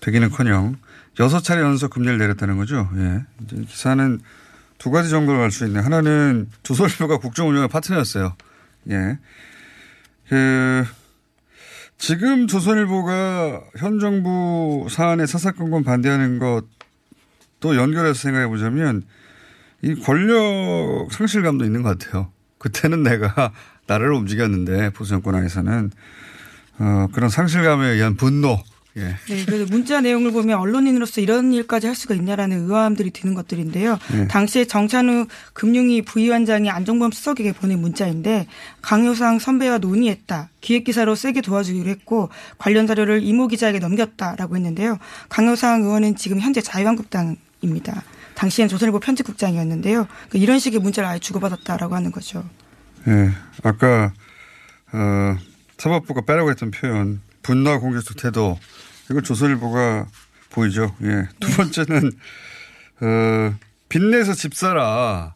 [0.00, 0.76] 되기는 커녕
[1.18, 2.88] 여섯 차례 연속 금리를 내렸다는 거죠.
[2.96, 3.24] 예.
[3.66, 4.20] 기사는
[4.78, 5.80] 두 가지 정도로 알수 있네.
[5.80, 8.34] 하나는 조선일보가 국정 운영의 파트너였어요.
[8.90, 9.18] 예.
[10.28, 10.84] 그,
[11.98, 19.02] 지금 조선일보가 현 정부 사안에 사사건건 반대하는 것도 연결해서 생각해 보자면
[19.82, 22.32] 이 권력 상실감도 있는 것 같아요.
[22.58, 23.52] 그때는 내가
[23.86, 25.90] 나라를 움직였는데 보수 정권 안에서는
[26.78, 28.62] 어, 그런 상실감에 의한 분노,
[28.98, 29.16] 예.
[29.28, 33.98] 네, 그래서 문자 내용을 보면 언론인으로서 이런 일까지 할 수가 있냐라는 의아함들이 드는 것들인데요.
[34.12, 34.28] 네.
[34.28, 38.46] 당시에 정찬우 금융위 부위원장이 안종범 수석에게 보낸 문자인데
[38.82, 40.50] 강효상 선배와 논의했다.
[40.60, 44.98] 기획기사로 세게 도와주기로 했고 관련 자료를 이모 기자에게 넘겼다라고 했는데요.
[45.28, 48.02] 강효상 의원은 지금 현재 자유한국당입니다.
[48.34, 50.06] 당시엔 조선일보 편집국장이었는데요.
[50.06, 52.44] 그러니까 이런 식의 문자를 아예 주고받았다라고 하는 거죠.
[53.08, 53.30] 예.
[53.64, 54.12] 아까,
[54.92, 55.36] 어,
[55.76, 58.58] 사법부가 빼라고 했던 표현, 분노와 공격적 태도,
[59.10, 60.06] 이걸 조선일보가
[60.50, 60.94] 보이죠.
[61.02, 61.28] 예.
[61.40, 62.12] 두 번째는,
[63.00, 63.54] 어,
[63.88, 65.34] 빚내서 집 사라.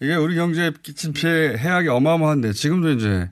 [0.00, 3.30] 이게 우리 경제에 끼친 피해, 해악이 어마어마한데, 지금도 이제,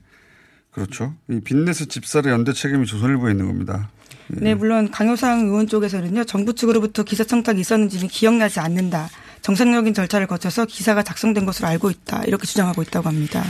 [0.71, 1.15] 그렇죠.
[1.29, 3.91] 이 빚내서 집 사라 연대 책임이 조선일보에 있는 겁니다.
[4.29, 9.09] 네, 물론 강효상 의원 쪽에서는요, 정부 측으로부터 기사 청탁이 있었는지는 기억나지 않는다.
[9.43, 12.25] 정상적인 절차를 거쳐서 기사가 작성된 것으로 알고 있다.
[12.25, 13.45] 이렇게 주장하고 있다고 합니다.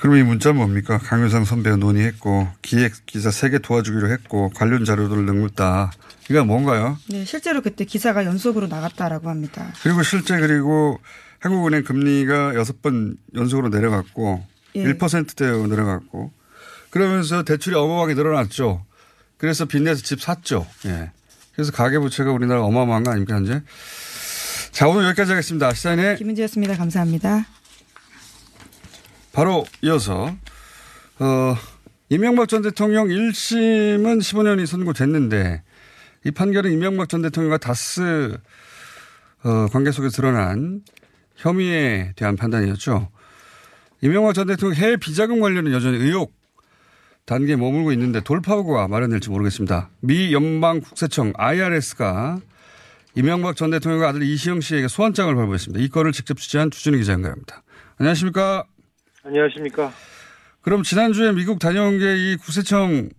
[0.00, 0.98] 그럼 이 문자 뭡니까?
[0.98, 5.90] 강효상 선배와 논의했고, 기획 기사 3개 도와주기로 했고, 관련 자료들을 넘겼다.
[6.30, 6.96] 이건 뭔가요?
[7.08, 9.72] 네, 실제로 그때 기사가 연속으로 나갔다라고 합니다.
[9.82, 11.00] 그리고 실제 그리고
[11.40, 14.44] 한국은행 금리가 여섯 번 연속으로 내려갔고,
[14.76, 14.84] 예.
[14.84, 16.30] 1%대로 내려갔고,
[16.90, 18.84] 그러면서 대출이 어마어마하게 늘어났죠.
[19.36, 20.64] 그래서 빚내서 집 샀죠.
[20.86, 21.10] 예.
[21.54, 23.62] 그래서 가계부채가 우리나라 어마어마한 거 아닙니까, 현재?
[24.70, 25.74] 자, 오늘 여기까지 하겠습니다.
[25.74, 26.76] 시사인의 김은지였습니다.
[26.76, 27.46] 감사합니다.
[29.38, 30.36] 바로 이어서
[31.20, 31.56] 어,
[32.08, 35.62] 이명박 전 대통령 1심은 15년이 선고됐는데
[36.24, 38.36] 이 판결은 이명박 전 대통령과 다스
[39.44, 40.82] 어, 관계 속에 드러난
[41.36, 43.10] 혐의에 대한 판단이었죠.
[44.00, 46.34] 이명박 전 대통령 해외 비자금 관련은 여전히 의혹
[47.24, 49.88] 단계에 머물고 있는데 돌파구가 마련될지 모르겠습니다.
[50.00, 52.40] 미 연방국세청 IRS가
[53.14, 55.84] 이명박 전 대통령과 아들 이시영 씨에게 소환장을 발부했습니다.
[55.84, 57.62] 이 건을 직접 취재한 주준희 기자 연결합니다.
[57.98, 58.64] 안녕하십니까?
[59.28, 59.92] 안녕하십니까.
[60.62, 63.10] 그럼 지난주에 미국 다녀온 게 이 구세청,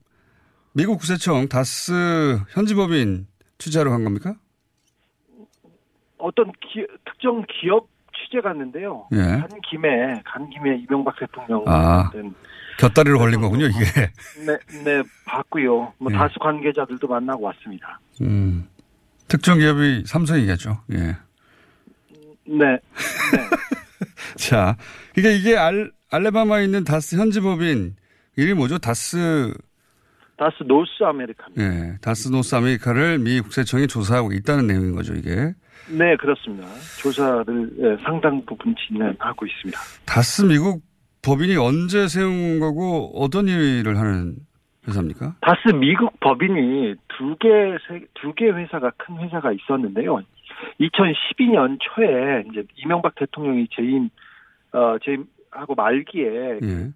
[0.74, 3.28] 미국 구세청 다스 현지법인
[3.60, 4.36] 취재하러 간 겁니까?
[6.18, 9.08] 어떤 기- 특정 기업 취재 갔는데요.
[9.14, 9.18] 예.
[9.18, 12.04] 간 김에 간 김에 이명박 대통령 아.
[12.06, 12.34] 같은
[12.80, 13.80] 곁다리로 걸린 거군요, 이게.
[14.46, 15.94] 네, 네 봤고요.
[16.00, 16.18] 뭐 예.
[16.18, 18.00] 다수 관계자들도 만나고 왔습니다.
[18.22, 18.68] 음.
[19.28, 20.82] 특정 기업이 삼성이겠죠.
[20.94, 21.16] 예.
[22.52, 22.80] 네,
[24.38, 24.76] 자,
[25.16, 27.96] 이게, 이게 알, 알레바마에 있는 다스 현지 법인,
[28.36, 28.78] 이름이 뭐죠?
[28.80, 29.54] 다스,
[30.38, 31.46] 다스 노스 아메리카.
[31.60, 31.98] 예.
[32.02, 35.54] 다스 노스 아메리카를 미 국세청이 조사하고 있다는 내용인 거죠, 이게.
[35.90, 36.68] 네, 그렇습니다.
[37.02, 39.80] 조사를 예, 상당 부분 진행하고 있습니다.
[40.06, 40.82] 다스 미국
[41.22, 44.36] 법인이 언제 세운 거고 어떤 일을 하는
[44.88, 45.36] 회사입니까?
[45.42, 47.48] 다스 미국 법인이 두 개,
[47.88, 50.22] 세- 두개 회사가 큰 회사가 있었는데요.
[50.80, 54.10] 2012년 초에 이제 이명박 대통령이 재임,
[54.72, 56.92] 어, 재임 하고 말기에 예.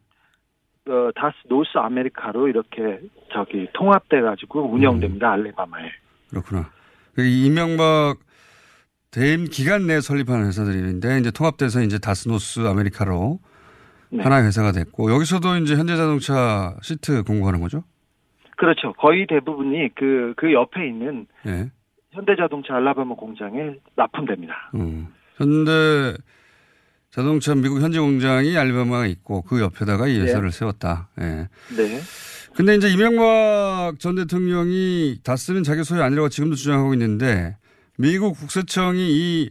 [0.92, 3.00] 어, 다스 North America로 이렇게
[3.32, 5.32] 저기 통합돼 가지고 운영됩니다.
[5.32, 5.92] 앨라배마에.
[6.30, 6.70] 그렇구나.
[7.16, 8.18] 그 이명박
[9.12, 13.40] 재임 기간 내에 설립한 회사들인데 이제 통합돼서 이제 다스 North America로
[14.10, 14.24] 네.
[14.24, 17.84] 하나의 회사가 됐고 여기서도 이제 현대자동차 시트 공급하는 거죠?
[18.58, 18.94] 그렇죠.
[18.94, 21.72] 거의 대부분이 그, 그 옆에 있는 예.
[22.12, 24.72] 현대자동차 앨라배마 공장에 납품됩니다.
[24.76, 25.08] 음.
[25.36, 26.16] 현대
[27.14, 31.10] 자동차 미국 현지 공장이 알바마가 있고 그 옆에다가 이 회사를 세웠다.
[31.22, 31.48] 예.
[31.78, 32.00] 네.
[32.56, 37.56] 근데 이제 이명박 전 대통령이 다스는 자기 소유 아니라고 지금도 주장하고 있는데
[38.00, 39.50] 미국 국세청이 이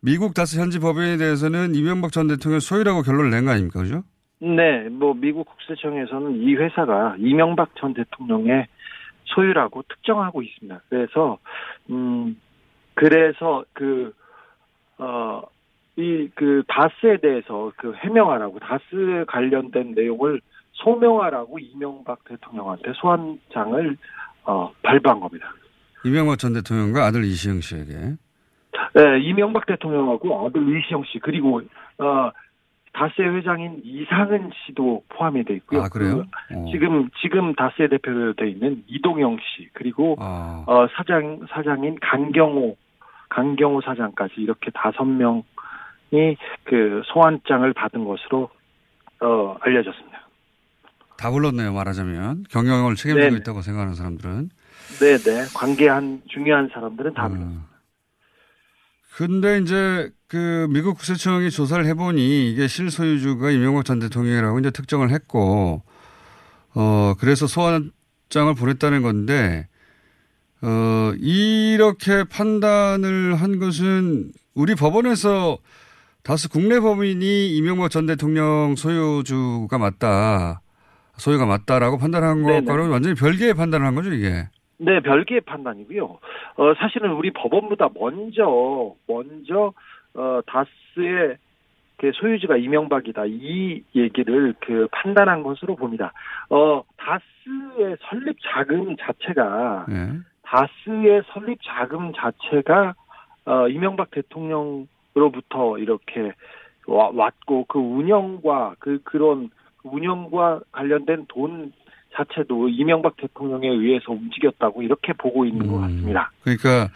[0.00, 3.80] 미국 다스 현지 법인에 대해서는 이명박 전 대통령 소유라고 결론을 낸 거 아닙니까?
[3.80, 4.04] 그죠?
[4.38, 8.68] 네, 뭐 미국 국세청에서는 이 회사가 이명박 전 대통령의
[9.24, 10.80] 소유라고 특정하고 있습니다.
[10.88, 11.38] 그래서
[11.90, 12.40] 음
[12.94, 14.12] 그래서 그
[15.00, 15.42] 어
[16.00, 20.40] 이 그 다스에 대해서 그 해명하라고 다스 관련된 내용을
[20.72, 23.96] 소명하라고 이명박 대통령한테 소환장을
[24.44, 25.52] 어 발부한 겁니다.
[26.04, 27.92] 이명박 전 대통령과 아들 이시영 씨에게.
[28.94, 31.60] 네, 이명박 대통령하고 아들 이시영 씨 그리고
[31.98, 32.30] 어
[32.92, 35.82] 다스의 회장인 이상은 씨도 포함이 돼 있고요.
[35.82, 36.24] 아, 그래요?
[36.48, 36.64] 그 어.
[36.72, 42.76] 지금 지금 다스의 대표로 돼 있는 이동영 씨 그리고 아, 어 사장 사장인 강경호
[43.28, 45.42] 강경호 사장까지 이렇게 다섯 명이
[46.64, 48.50] 그 소환장을 받은 것으로
[49.20, 50.28] 어 알려졌습니다.
[51.16, 52.44] 다 불렀네요, 말하자면.
[52.50, 53.36] 경영을 책임지고 네네.
[53.40, 54.50] 있다고 생각하는 사람들은.
[55.00, 55.44] 네, 네.
[55.54, 57.64] 관계한 중요한 사람들은 다 음.
[59.16, 65.82] 근데 이제 그 미국 국세청이 조사를 해보니 이게 실소유주가 이명박 전 대통령이라고 이제 특정을 했고,
[66.74, 69.68] 어, 그래서 소환장을 보냈다는 건데,
[70.62, 75.58] 어, 이렇게 판단을 한 것은 우리 법원에서
[76.22, 80.60] 다수 국내 법인이 이명박 전 대통령 소유주가 맞다,
[81.14, 82.60] 소유가 맞다라고 판단한 네네.
[82.62, 84.48] 것과는 완전히 별개의 판단을 한 거죠, 이게.
[84.78, 86.04] 네, 별개의 판단이고요.
[86.04, 89.72] 어, 사실은 우리 법원보다 먼저, 먼저,
[90.14, 91.36] 어, 다스의
[91.98, 93.24] 그 소유주가 이명박이다.
[93.26, 96.12] 이 얘기를 그 판단한 것으로 봅니다.
[96.48, 100.08] 어, 다스의 설립 자금 자체가, 예.
[100.42, 102.94] 다스의 설립 자금 자체가,
[103.44, 106.32] 어, 이명박 대통령으 로부터 이렇게
[106.86, 109.50] 와- 왔고, 그 운영과 그, 그런
[109.82, 111.72] 운영과 관련된 돈
[112.14, 116.32] 자체도 이명박 대통령에 의해서 움직였다고 이렇게 보고 있는 것 같습니다.
[116.42, 116.88] 그러니까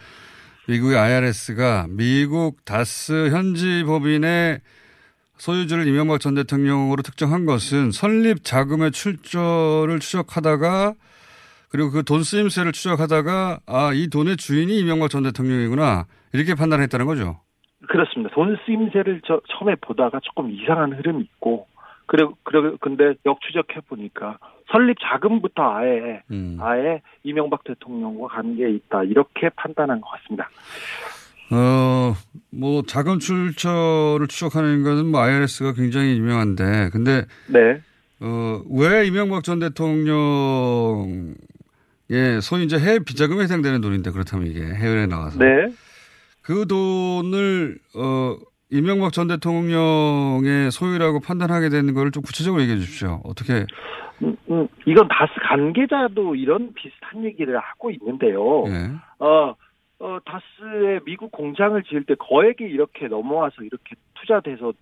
[0.67, 4.59] 미국의 IRS가 미국 다스 현지 법인의
[5.37, 10.93] 소유주를 이명박 전 대통령으로 특정한 것은 설립 자금의 출처를 추적하다가
[11.69, 17.39] 그리고 그 돈 쓰임새를 추적하다가 아, 이 돈의 주인이 이명박 전 대통령이구나 이렇게 판단했다는 거죠.
[17.87, 18.33] 그렇습니다.
[18.33, 21.67] 돈 쓰임새를 저, 처음에 보다가 조금 이상한 흐름이 있고,
[22.07, 24.37] 그래, 그래, 근데 역추적해 보니까
[24.71, 26.57] 설립 자금부터 아예, 음.
[26.61, 29.03] 아예 이명박 대통령과 관계에 있다.
[29.03, 30.49] 이렇게 판단한 것 같습니다.
[31.51, 32.13] 어,
[32.49, 37.81] 뭐 자금 출처를 추적하는 것은 뭐 IRS가 굉장히 유명한데 근데 네.
[38.19, 41.35] 어, 왜 이명박 전 대통령의
[42.41, 45.67] 소위 이제 해외 비자금에 해당되는 돈인데 그렇다면 이게 해외에 나가서 네.
[46.45, 48.37] 그 돈을 어
[48.69, 53.19] 이명박 전 대통령의 소유라고 판단하게 되는 거를 좀 구체적으로 얘기해 주십시오.
[53.23, 53.65] 어떻게
[54.21, 58.63] 음, 음, 이건 다스 관계자도 이런 비슷한 얘기를 하고 있는데요.
[58.67, 58.91] 예.
[59.19, 59.55] 어,
[59.99, 64.73] 어, 다스의 미국 공장을 지을 때 거액이 이렇게 넘어와서 이렇게 투자돼서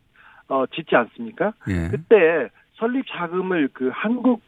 [0.50, 1.54] 어, 짓지 않습니까?
[1.70, 1.88] 예.
[1.90, 4.42] 그때 설립 자금을 그 한국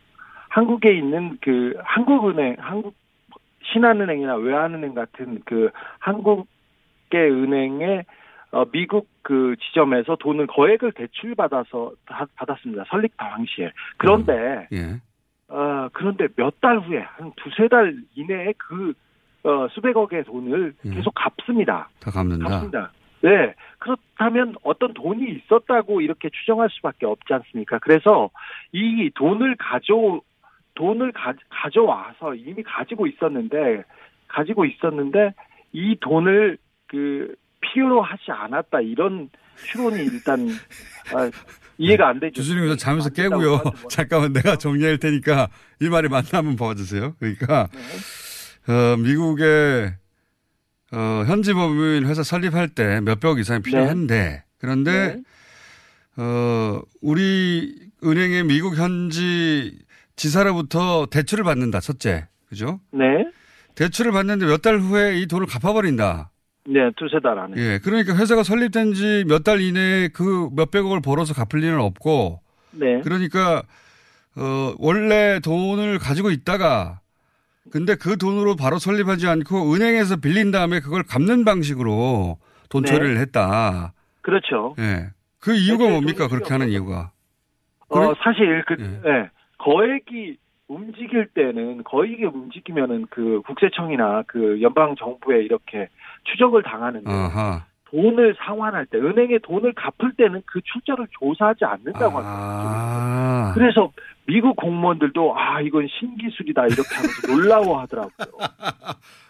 [0.50, 2.94] 한국에 있는 그 한국은행, 한국
[3.64, 6.46] 신한은행이나 외환은행 같은 그 한국의
[7.14, 8.04] 은행에
[8.52, 12.86] 어, 미국 그 지점에서 돈을 거액을 대출받아서 다- 받았습니다.
[12.90, 13.72] 설립 당시에.
[13.98, 15.02] 그런데 예.
[15.50, 18.94] 어, 그런데 몇 달 후에 한 두세 달 이내에 그
[19.44, 20.90] 어, 수백억의 돈을 예.
[20.90, 21.90] 계속 갚습니다.
[22.00, 22.50] 다 갚는다.
[22.50, 22.92] 갚습니다.
[23.22, 23.54] 네.
[23.80, 27.80] 그렇다면 어떤 돈이 있었다고 이렇게 추정할 수밖에 없지 않습니까?
[27.80, 28.30] 그래서
[28.72, 30.22] 이 돈을 가져
[30.76, 33.84] 돈을 가, 가져와서 이미 가지고 있었는데
[34.28, 35.34] 가지고 있었는데
[35.74, 36.58] 이 돈을
[36.96, 39.30] 그 필요로 하지 않았다 이런
[39.68, 40.48] 추론이 일단
[41.14, 41.30] 아,
[41.78, 42.42] 이해가 안 되죠.
[42.42, 43.62] 주진님 저 잠에서 깨고요.
[43.90, 45.50] 잠깐만 내가 정리할 테니까
[45.82, 47.16] 이 말이 맞나 한번 봐주세요.
[47.20, 47.68] 그러니까
[48.68, 49.94] 어, 미국의
[50.94, 55.22] 어, 현지 법인 회사 설립할 때 몇백 이상이 필요한데 그런데
[56.18, 59.78] 어, 우리 은행의 미국 현지
[60.16, 61.82] 지사로부터 대출을 받는다.
[61.82, 62.28] 첫째.
[62.48, 62.80] 그죠?
[62.92, 63.04] 네.
[63.76, 66.32] 대출을 받는데 몇 달 후에 이 돈을 갚아버린다.
[66.68, 67.54] 네, 두세 달 안에.
[67.58, 67.80] 예.
[67.84, 72.40] 그러니까 회사가 설립된 지 몇 달 이내에 그 몇백억을 벌어서 갚을 리는 없고
[72.72, 73.02] 네.
[73.02, 73.62] 그러니까
[74.36, 77.00] 어 원래 돈을 가지고 있다가
[77.72, 82.38] 근데 그 돈으로 바로 설립하지 않고 은행에서 빌린 다음에 그걸 갚는 방식으로
[82.70, 82.92] 돈 네.
[82.92, 83.94] 처리를 했다.
[84.22, 84.76] 그렇죠.
[84.80, 85.10] 예.
[85.40, 86.28] 그 이유가 뭡니까?
[86.28, 87.12] 그렇게 하는 이유가.
[87.90, 89.10] 어, 사실 그 예.
[89.10, 95.90] 예, 거액이 움직일 때는 거액이 움직이면은 그 국세청이나 그 연방 정부에 이렇게
[96.26, 97.66] 추적을 당하는데 아하.
[97.86, 102.36] 돈을 상환할 때 은행에 돈을 갚을 때는 그 출처를 조사하지 않는다고 합니다.
[102.36, 103.52] 아.
[103.54, 103.92] 그래서
[104.28, 108.28] 미국 공무원들도 아 이건 신기술이다 이렇게 하면서 놀라워하더라고요.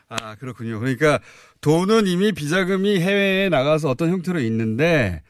[0.09, 0.79] 아, 그렇군요.
[0.79, 1.19] 그러니까
[1.61, 5.21] 돈은 이미 비자금이 해외에 나가서 어떤 형태로 있는데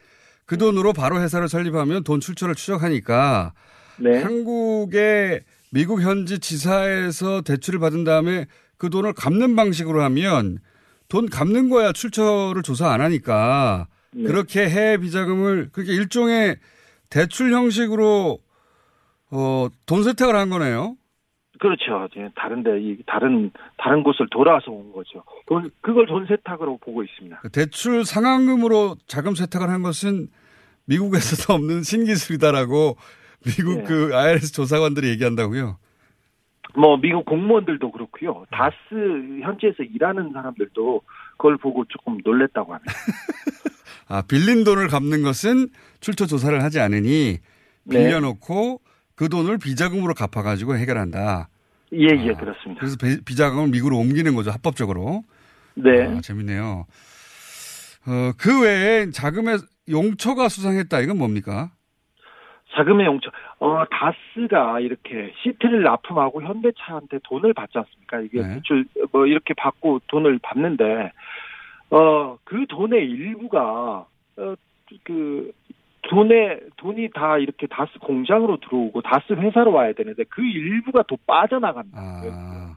[0.46, 3.52] 그 돈으로 바로 회사를 설립하면 돈 출처를 추적하니까
[3.98, 4.22] 네.
[4.22, 5.40] 한국의
[5.72, 8.46] 미국 현지 지사에서 대출을 받은 다음에
[8.78, 10.58] 그 돈을 갚는 방식으로 하면
[11.08, 14.24] 돈 갚는 거야 출처를 조사 안 하니까 네.
[14.24, 16.56] 그렇게 해외 비자금을 그렇게 일종의
[17.10, 18.38] 대출 형식으로
[19.30, 20.96] 어, 돈 세탁을 한 거네요.
[21.58, 22.06] 그렇죠.
[22.10, 25.22] 이제 다른데 이 다른 다른 곳을 돌아서 온 거죠.
[25.46, 27.40] 돈 그걸 돈 세탁으로 보고 있습니다.
[27.40, 30.28] 그 대출 상환금으로 자금 세탁을 한 것은
[30.86, 32.96] 미국에서도 없는 신기술이다라고
[33.44, 33.84] 미국 네.
[33.84, 35.78] 그 IRS 조사관들이 얘기한다고요.
[36.74, 38.44] 뭐 미국 공무원들도 그렇고요.
[38.50, 38.74] 다스
[39.42, 41.02] 현지에서 일하는 사람들도
[41.32, 42.92] 그걸 보고 조금 놀랬다고 합니다.
[44.08, 45.68] 아, 빌린 돈을 갚는 것은
[46.00, 47.38] 출처 조사를 하지 않으니
[47.84, 47.98] 네.
[47.98, 48.80] 빌려놓고
[49.14, 51.48] 그 돈을 비자금으로 갚아가지고 해결한다.
[51.92, 52.80] 예, 예, 그렇습니다.
[52.80, 55.24] 그래서 비- 비자금을 미국으로 옮기는 거죠, 합법적으로.
[55.74, 56.04] 네.
[56.04, 56.86] 아, 재밌네요.
[58.06, 61.00] 어, 그 외에 자금의 용처가 수상했다.
[61.00, 61.70] 이건 뭡니까?
[62.76, 63.30] 자금의 용처.
[63.58, 68.20] 어, 다스가 이렇게 시트를 납품하고 현대차한테 돈을 받지 않습니까?
[68.20, 68.54] 이게 네.
[68.54, 71.12] 대출 뭐 이렇게 받고 돈을 받는데
[71.90, 74.54] 어, 그 돈의 일부가 어,
[75.04, 75.52] 그
[76.02, 81.98] 돈에 돈이 다 이렇게 다스 공장으로 들어오고 다스 회사로 와야 되는데 그 일부가 또 빠져나갑니다.
[81.98, 82.76] 아,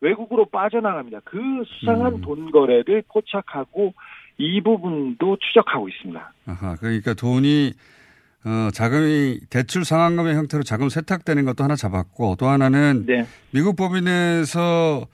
[0.00, 1.20] 외국으로 빠져나갑니다.
[1.24, 2.20] 그 수상한 음.
[2.20, 3.94] 돈 거래를 포착하고
[4.36, 6.32] 이 부분도 추적하고 있습니다.
[6.46, 7.72] 아하, 그러니까 돈이
[8.48, 13.26] 어, 자금이 대출 상환금의 형태로 자금 세탁되는 것도 하나 잡았고 또 하나는 네.
[13.52, 15.06] 미국 법인에서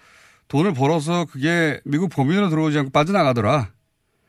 [0.46, 3.70] 돈을 벌어서 그게 미국 법인으로 들어오지 않고 빠져나가더라.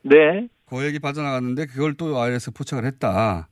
[0.02, 0.48] 네.
[0.66, 3.48] 거액이 빠져나갔는데 그걸 또 IRS 포착을 했다.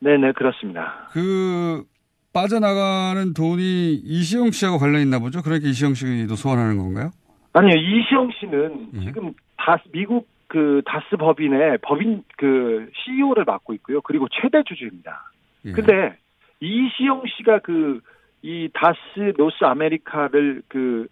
[0.00, 1.08] 네네, 그렇습니다.
[1.12, 1.84] 그
[2.32, 5.42] 빠져나가는 돈이 이시영 씨하고 관련 있나 보죠?
[5.42, 7.10] 그러니까 이시영 씨도 소환하는 건가요?
[7.52, 9.04] 아니요, 이시영 씨는 예.
[9.04, 14.00] 지금 다 미국 그 다스 법인의 법인 그 CEO를 맡고 있고요.
[14.02, 15.32] 그리고 최대 주주입니다.
[15.64, 15.72] 예.
[15.72, 16.16] 근데
[16.60, 18.00] 이시영 씨가 그
[18.44, 21.08] 이 다스 노스 아메리카를 그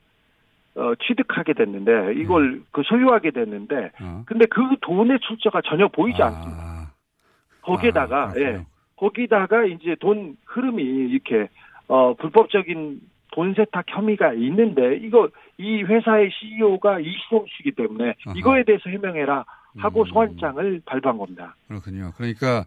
[0.74, 4.04] 어, 취득하게 됐는데 이걸 그 소유하게 됐는데 예.
[4.04, 4.22] 어.
[4.26, 6.26] 근데 그 돈의 출처가 전혀 보이지 아.
[6.26, 6.92] 않습니다.
[7.62, 8.66] 거기에다가 아, 예.
[8.96, 11.48] 거기다가 이제 돈 흐름이 이렇게
[11.88, 13.00] 어 불법적인
[13.32, 18.34] 돈 세탁 혐의가 있는데 이거 이 회사의 CEO가 이시영 씨이기 때문에 아하.
[18.36, 19.44] 이거에 대해서 해명해라
[19.78, 20.06] 하고 음.
[20.06, 21.56] 소환장을 발부한 겁니다.
[21.66, 22.12] 그렇군요.
[22.16, 22.66] 그러니까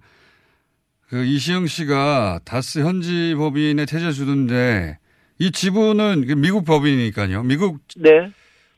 [1.08, 4.97] 그 이시영 씨가 다스 현지 법인의 태자 주도인데
[5.39, 7.43] 이 지분은 그 미국 법인이니까요.
[7.43, 8.32] 미국 네.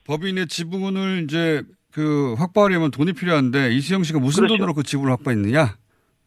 [0.06, 4.58] 법인의 지분을 이제 그 확보하려면 돈이 필요한데 이시영 씨가 무슨 그렇죠.
[4.58, 5.78] 돈으로 그 지분을 확보했느냐?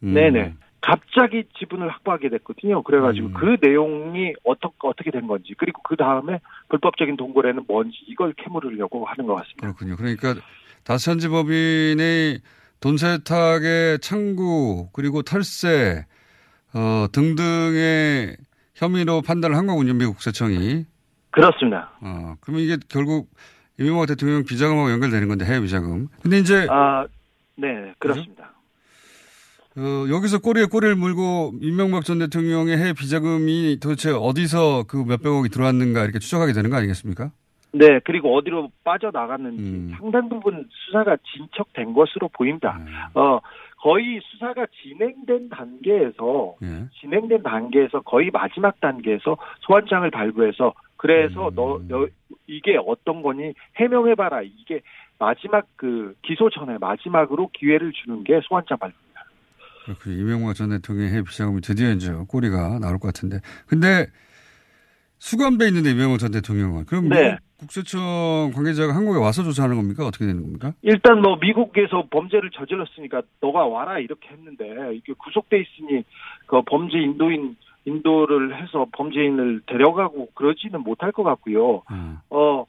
[0.02, 0.14] 음.
[0.14, 0.54] 네네.
[0.80, 2.82] 갑자기 지분을 확보하게 됐거든요.
[2.82, 3.34] 그래가지고 음.
[3.34, 9.26] 그 내용이 어떻게 어떻게 된 건지 그리고 그 다음에 불법적인 동거래는 뭔지 이걸 캐물으려고 하는
[9.26, 9.60] 것 같습니다.
[9.60, 9.96] 그렇군요.
[9.96, 10.34] 그러니까
[10.84, 12.40] 다스 현지 법인의
[12.80, 16.06] 돈 세탁의 창구 그리고 탈세
[16.72, 18.36] 어, 등등의
[18.74, 19.92] 혐의로 판단을 한 거군요.
[19.92, 20.86] 미국 국세청이.
[21.30, 21.90] 그렇습니다.
[22.00, 23.28] 어, 그러면 이게 결국
[23.78, 26.08] 이명박 대통령 비자금하고 연결되는 건데 해외 비자금.
[26.22, 27.06] 근데 이제 아,
[27.56, 28.52] 네, 그렇습니다.
[29.76, 36.02] 어, 여기서 꼬리에 꼬리를 물고 이명박 전 대통령의 해외 비자금이 도대체 어디서 그 몇백억이 들어왔는가
[36.02, 37.30] 이렇게 추적하게 되는 거 아니겠습니까?
[37.72, 39.94] 네, 그리고 어디로 빠져나갔는지 음.
[39.96, 42.80] 상당 부분 수사가 진척된 것으로 보입니다.
[42.84, 42.90] 네.
[43.14, 43.40] 어,
[43.80, 46.86] 거의 수사가 진행된 단계에서 예.
[47.00, 51.54] 진행된 단계에서 거의 마지막 단계에서 소환장을 발부해서 그래서 음.
[51.54, 52.06] 너, 너
[52.46, 54.80] 이게 어떤 거니 해명해봐라 이게
[55.18, 59.09] 마지막 그 기소 전에 마지막으로 기회를 주는 게 소환장 발부입니다.
[59.90, 60.16] 그렇군요.
[60.16, 63.40] 이명박 전 대통령의 해외 비자금이 드디어 이제 꼬리가 나올 것 같은데.
[63.66, 64.06] 근데
[65.18, 66.86] 수감돼 있는데 이명박 전 대통령은.
[66.86, 67.36] 그럼 네.
[67.58, 70.06] 국세청 관계자가 한국에 와서 조사하는 겁니까?
[70.06, 70.72] 어떻게 되는 겁니까?
[70.82, 76.04] 일단 뭐 미국에서 범죄를 저질렀으니까 너가 와라 이렇게 했는데 이게 구속돼 있으니
[76.46, 81.82] 그 범죄 인도인 인도를 해서 범죄인을 데려가고 그러지는 못할 것 같고요.
[81.90, 82.18] 음.
[82.30, 82.64] 어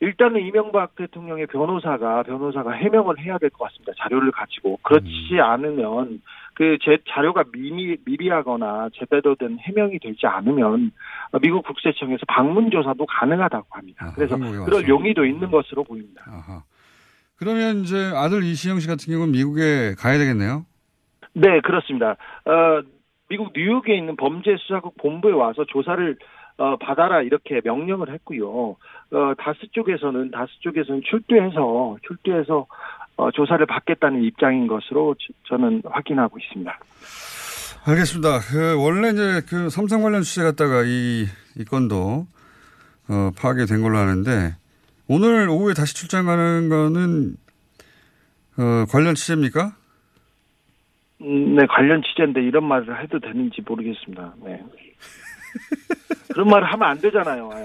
[0.00, 3.92] 일단은 이명박 대통령의 변호사가 변호사가 해명을 해야 될 것 같습니다.
[3.98, 6.20] 자료를 가지고 그렇지 않으면
[6.54, 10.92] 그 제 자료가 미미 미비하거나 제대로 된 해명이 되지 않으면
[11.42, 14.04] 미국 국세청에서 방문 조사도 가능하다고 합니다.
[14.06, 14.64] 아하, 그래서 와서.
[14.64, 16.22] 그럴 용의도 있는 것으로 보입니다.
[16.26, 16.62] 아하.
[17.36, 20.64] 그러면 이제 아들 이시영 씨 같은 경우는 미국에 가야 되겠네요.
[21.32, 22.16] 네, 그렇습니다.
[22.44, 22.82] 어,
[23.28, 26.16] 미국 뉴욕에 있는 범죄수사국 본부에 와서 조사를
[26.56, 28.48] 어, 받아라 이렇게 명령을 했고요.
[29.12, 32.66] 어, 다스 쪽에서는 다스 쪽에서는 출두해서 출두해서
[33.16, 36.78] 어, 조사를 받겠다는 입장인 것으로 저- 저는 확인하고 있습니다.
[37.86, 38.40] 알겠습니다.
[38.50, 42.26] 그 원래 이제 그 삼성 관련 취재 갔다가 이, 이 건도
[43.08, 44.54] 어, 파악이 된 걸로 아는데
[45.06, 47.36] 오늘 오후에 다시 출장 가는 거는
[48.58, 49.76] 어, 관련 취재입니까?
[51.20, 54.34] 음, 네, 관련 취재인데 이런 말을 해도 되는지 모르겠습니다.
[54.44, 54.62] 네.
[56.34, 57.50] 그런 말을 하면 안 되잖아요.
[57.52, 57.64] 아유.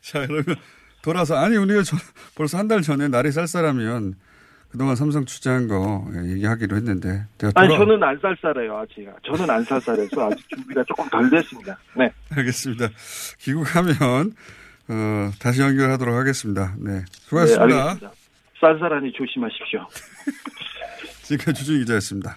[0.00, 0.56] 자, 그러면
[1.02, 1.96] 돌아서 아니 우리가 저-
[2.34, 4.14] 벌써 한 달 전에 날이 쌀쌀하면
[4.70, 9.08] 그동안 삼성 취재한 거 예, 얘기하기로 했는데 제가 아니, 돌아- 저는 안 쌀쌀해요, 아직.
[9.26, 11.76] 저는 안 쌀쌀해서 아직 준비가 조금 덜 됐습니다.
[11.96, 12.10] 네.
[12.36, 12.88] 알겠습니다.
[13.40, 13.94] 귀국하면
[14.88, 16.74] 어, 다시 연결하도록 하겠습니다.
[16.78, 17.80] 네, 네, 수고하셨습니다.
[17.82, 18.10] 알겠습니다.
[18.60, 19.86] 쌀쌀하니 조심하십시오.
[21.22, 22.36] 지금까지 주준 기자였습니다.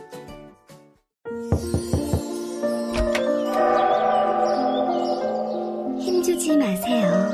[6.51, 7.31] 힘주지 마세요.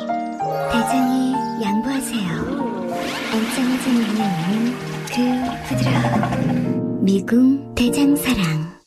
[0.71, 2.29] 대장이 양보하세요.
[3.33, 5.15] 안짱해진 영양은 그
[5.67, 8.77] 부드러운 미궁 대장사랑.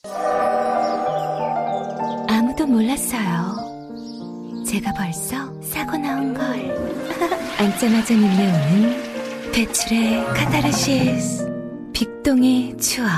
[2.28, 4.64] 아무도 몰랐어요.
[4.66, 6.45] 제가 벌써 사고 나온 걸.
[7.59, 11.91] 앉자마자 밀려오는 배출의 카타르시스.
[11.93, 13.09] 빅동의 추억.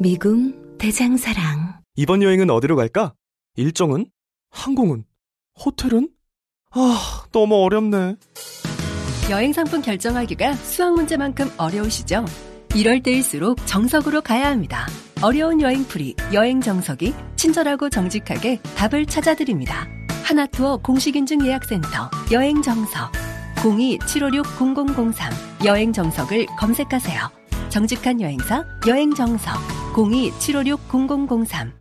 [0.00, 1.80] 미궁 대장사랑.
[1.96, 3.14] 이번 여행은 어디로 갈까?
[3.56, 4.06] 일정은?
[4.50, 5.04] 항공은?
[5.64, 6.08] 호텔은?
[6.70, 8.16] 아, 너무 어렵네.
[9.30, 12.24] 여행 상품 결정하기가 수학 문제만큼 어려우시죠?
[12.74, 14.86] 이럴 때일수록 정석으로 가야 합니다.
[15.22, 19.86] 어려운 여행풀이 여행 정석이 친절하고 정직하게 답을 찾아드립니다.
[20.22, 23.10] 하나투어 공식인증 예약센터 여행 정석
[23.56, 27.30] 02-756-0003 여행 정석을 검색하세요.
[27.70, 29.54] 정직한 여행사 여행 정석
[29.94, 31.72] 02-756-0003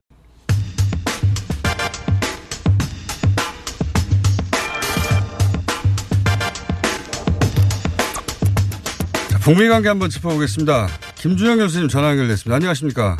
[9.48, 10.88] 북미 관계 한번 짚어보겠습니다.
[11.16, 12.58] 김준영 교수님 전화 연결됐습니다.
[12.58, 13.16] 안녕하십니까?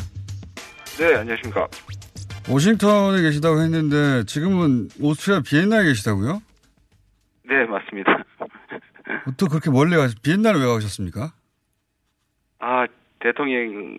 [1.00, 1.66] 네, 안녕하십니까.
[2.50, 6.42] 워싱턴에 계시다고 했는데 지금은 오스트리아 비엔나에 계시다고요?
[7.48, 8.24] 네, 맞습니다.
[9.40, 11.32] 또 그렇게 멀리 가 비엔나를 왜 가셨습니까?
[12.58, 12.84] 아,
[13.20, 13.96] 대통령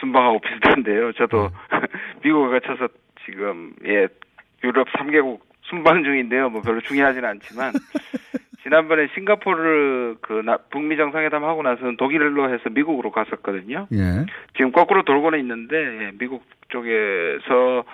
[0.00, 1.12] 순방하고 비슷한데요.
[1.12, 1.50] 저도
[2.24, 2.88] 미국에 갇혀서
[3.26, 4.08] 지금, 예,
[4.64, 6.48] 유럽 3개국 순방 중인데요.
[6.48, 7.74] 뭐 별로 중요하지는 않지만.
[8.66, 13.86] 지난번에 싱가포르 그 나, 북미 정상회담 하고 나서는 독일로 해서 미국으로 갔었거든요.
[13.92, 14.26] 예.
[14.56, 17.84] 지금 거꾸로 돌고는 있는데 예, 미국 쪽에서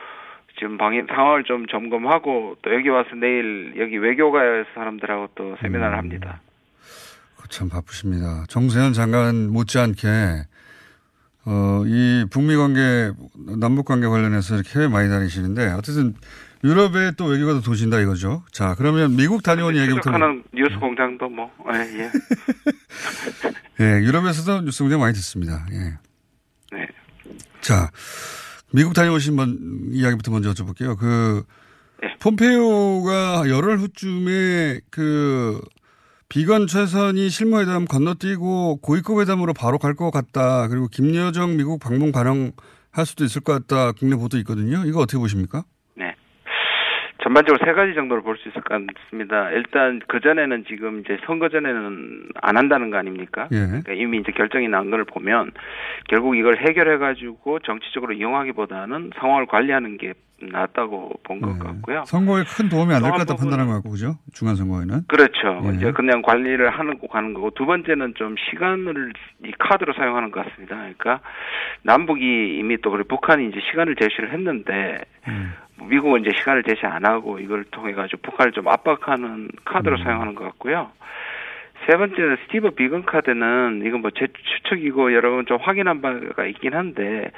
[0.59, 6.41] 지금 방임 상황을 좀 점검하고 또 여기 와서 내일 여기 외교가에서 사람들하고 또 세미나를 합니다.
[7.51, 8.45] 참 바쁘십니다.
[8.49, 10.09] 정세현 장관 못지않게
[11.45, 13.13] 어, 이 북미 관계,
[13.59, 16.15] 남북 관계 관련해서 이렇게 해외 많이 다니시는데 어쨌든
[16.65, 18.45] 유럽에 또 외교가 도진다 이거죠.
[18.53, 20.11] 자, 그러면 미국 다녀온 얘기부터.
[20.13, 22.11] 하는 뉴스 공장도 뭐, 예, 예.
[23.81, 25.67] 예, 유럽에서도 뉴스 공장 많이 듣습니다.
[25.73, 25.99] 예.
[26.77, 26.87] 네.
[27.61, 27.91] 자,
[28.73, 29.59] 미국 다녀오신 번
[29.91, 30.97] 이야기부터 먼저 여쭤볼게요.
[30.97, 31.43] 그,
[32.21, 35.61] 폼페이오가 열흘 후쯤에 그
[36.29, 40.67] 비건 최선이 실무회담 건너뛰고 고위급 회담으로 바로 갈 것 같다.
[40.69, 43.93] 그리고 김여정 미국 방문 가능할 수도 있을 것 같다.
[43.93, 44.85] 국내 보도 있거든요.
[44.87, 45.65] 이거 어떻게 보십니까?
[47.23, 47.25] 네.
[47.25, 49.51] 전반적으로 세 가지 정도로 볼 수 있을 것 같습니다.
[49.51, 53.49] 일단 그 전에는 지금 이제 선거 전에는 안 한다는 거 아닙니까?
[53.53, 53.57] 예.
[53.67, 55.53] 그러니까 이미 이제 결정이 난 걸 보면
[56.09, 60.13] 결국 이걸 해결해 가지고 정치적으로 이용하기보다는 상황을 관리하는 게
[60.51, 62.05] 낫다고 본것 같고요.
[62.07, 64.17] 선거에 큰 도움이 안 될 것 같다 판단한 것 같고, 그죠?
[64.33, 65.03] 중간 선거에는.
[65.09, 65.61] 그렇죠.
[65.71, 65.77] 예.
[65.77, 69.13] 이제 그냥 관리를 하는 거 가는 거고 두 번째는 좀 시간을
[69.45, 70.77] 이 카드로 사용하는 것 같습니다.
[70.77, 71.21] 그러니까
[71.83, 74.99] 남북이 이미 또 그리고 북한이 이제 시간을 제시를 했는데
[75.89, 80.45] 미국은 이제 시간을 제시 안 하고 이걸 통해 가지고 북한을 좀 압박하는 카드로 사용하는 것
[80.45, 80.91] 같고요.
[81.91, 87.31] 세 번째는 스티브 비건 카드는 이건 뭐 제 추측이고 여러 번좀 확인한 바가 있긴 한데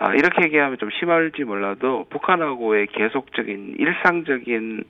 [0.00, 4.84] 아, 이렇게 얘기하면 좀 심할지 몰라도 북한하고의 계속적인 일상적인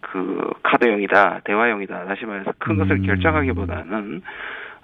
[0.00, 2.04] 그 카드용이다, 대화용이다.
[2.04, 4.22] 다시 말해서 큰 것을 결정하기보다는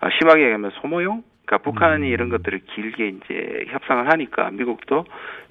[0.00, 1.22] 아, 심하게 얘기하면 소모용?
[1.44, 5.04] 그러니까 북한이 이런 것들을 길게 이제 협상을 하니까 미국도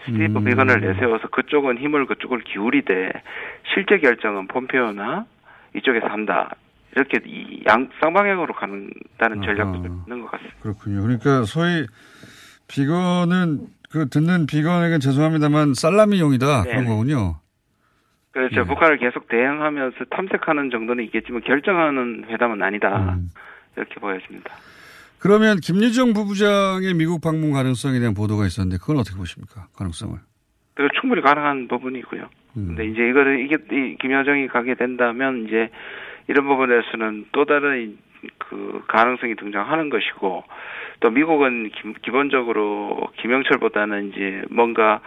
[0.06, 3.12] 스티브 비건을 내세워서 그쪽은 힘을 그쪽을 기울이되
[3.74, 5.26] 실제 결정은 폼페오나
[5.76, 6.56] 이쪽에서 한다.
[6.96, 10.56] 이렇게 이 양 쌍방향으로 가는다는 전략도 좀 있는 것 같습니다.
[10.62, 11.02] 그렇군요.
[11.04, 11.86] 그러니까 소위
[12.68, 16.90] 비건은 그 듣는 비건에겐 죄송합니다만 살라미용이다 그런 네.
[16.90, 17.40] 거군요.
[18.32, 18.64] 그렇죠.
[18.66, 23.18] 북한을 계속 대응하면서 탐색하는 정도는 있겠지만 결정하는 회담은 아니다.
[23.76, 24.54] 이렇게 보여집니다.
[25.18, 29.68] 그러면 김여정 부부장의 미국 방문 가능성에 대한 보도가 있었는데 그건 어떻게 보십니까?
[29.76, 30.18] 가능성을.
[31.02, 32.30] 충분히 가능한 부분이고요.
[32.54, 35.70] 근데 이제 이거를 이게 이 김여정이 가게 된다면 이제
[36.28, 37.98] 이런 부분에서는 또 다른
[38.38, 40.44] 그 가능성이 등장하는 것이고
[41.00, 45.02] 또 미국은 기, 기본적으로 김영철보다는 이제 뭔가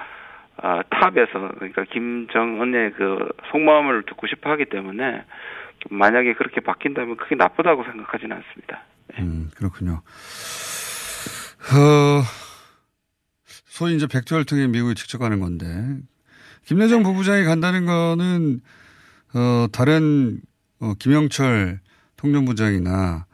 [0.56, 5.24] 어, 탑에서 그러니까 김정은의 그 속마음을 듣고 싶어 하기 때문에
[5.90, 8.82] 만약에 그렇게 바뀐다면 그게 나쁘다고 생각하지는 않습니다.
[9.18, 10.02] 음, 그렇군요.
[11.62, 12.22] 어,
[13.44, 15.66] 소위 이제 백두혈 통해 미국이 직접 가는 건데
[16.66, 18.60] 김여정 부부장이 간다는 거는
[19.34, 20.40] 어, 다른
[20.80, 21.80] 어, 김영철
[22.16, 23.26] 통전부장이나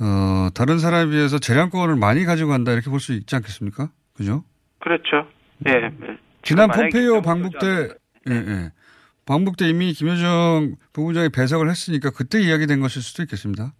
[0.00, 3.90] 어, 다른 사람에 비해서 재량권을 많이 가지고 간다 이렇게 볼 수 있지 않겠습니까?
[4.14, 4.44] 그죠?
[4.80, 5.28] 그렇죠.
[5.66, 5.72] 예.
[5.72, 6.16] 예.
[6.42, 7.88] 지난 폼페이오 방북 때,
[8.28, 8.70] 예, 예.
[9.26, 13.72] 방북 때 이미 김여정 부부장이 배석을 했으니까 그때 이야기된 것일 수도 있겠습니다.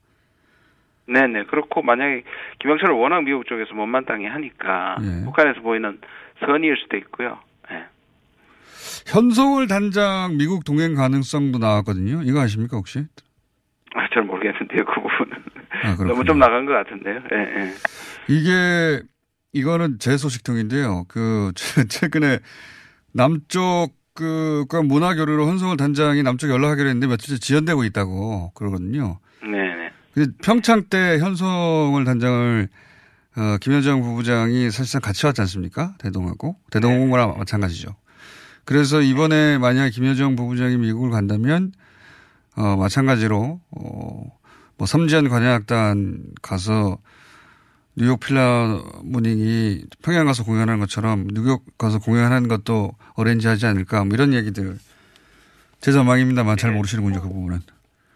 [1.07, 2.23] 네네 그렇고 만약에
[2.61, 5.25] 김영철을 워낙 미국 쪽에서 못마땅해 하니까 예.
[5.25, 6.01] 북한에서 보이는
[6.41, 7.39] 선의일 수도 있고요.
[7.71, 7.85] 예.
[9.07, 12.23] 현송월 단장 미국 동행 가능성도 나왔거든요.
[12.23, 13.01] 이거 아십니까 혹시?
[13.95, 15.43] 아, 잘 모르겠는데요 그 부분은
[15.85, 15.95] 아.
[16.05, 17.15] 너무 좀 나간 것 같은데요.
[17.33, 17.75] 예, 예.
[18.29, 19.03] 이게
[19.53, 21.05] 이거는 제 소식통인데요.
[21.09, 22.39] 그 최- 최근에
[23.13, 29.19] 남쪽 미국과 문화 교류로 헌성을 단장이 남쪽에 연락하기로 했는데 며칠째 지연되고 있다고 그러거든요.
[29.43, 29.91] 네네.
[30.13, 32.69] 근데 평창 때 현송을 단장을
[33.37, 35.95] 어, 김여정 부부장이 사실상 같이 왔지 않습니까?
[35.99, 37.97] 대동하고 대동공과랑 마찬가지죠.
[38.65, 41.73] 그래서 이번에 만약 김여정 부부장이 미국을 간다면
[42.57, 44.39] 어, 마찬가지로 어,
[44.77, 46.99] 뭐 섬지연 관현악단 가서
[47.97, 54.05] 뉴욕 필라모닉이 평양 가서 공연하는 것처럼 뉴욕 가서 공연하는 것도 어렌지 하지 않을까?
[54.05, 54.79] 뭐 이런 얘기들.
[55.81, 57.61] 제 전망입니다만 잘 모르시는군요 그 부분은.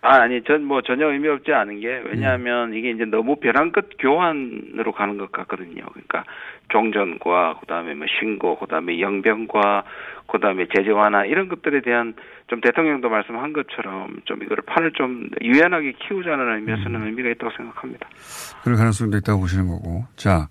[0.08, 3.90] 아, 아니, 전 뭐 전혀 의미 없지 않은 게, 왜냐하면 이게 이제 너무 벼랑 끝
[3.98, 5.84] 교환으로 가는 것 같거든요.
[5.92, 6.24] 그러니까
[6.70, 9.84] 종전과, 그 다음에 뭐 신고, 그 다음에 영병과,
[10.26, 12.14] 그 다음에 제재 완화, 이런 것들에 대한
[12.46, 18.08] 좀 대통령도 말씀한 것처럼 좀 이거를 판을 좀 유연하게 키우자는 의미에서는 의미가 있다고 생각합니다.
[18.64, 20.04] 그럴 가능성도 있다고 보시는 거고.
[20.16, 20.48] 자.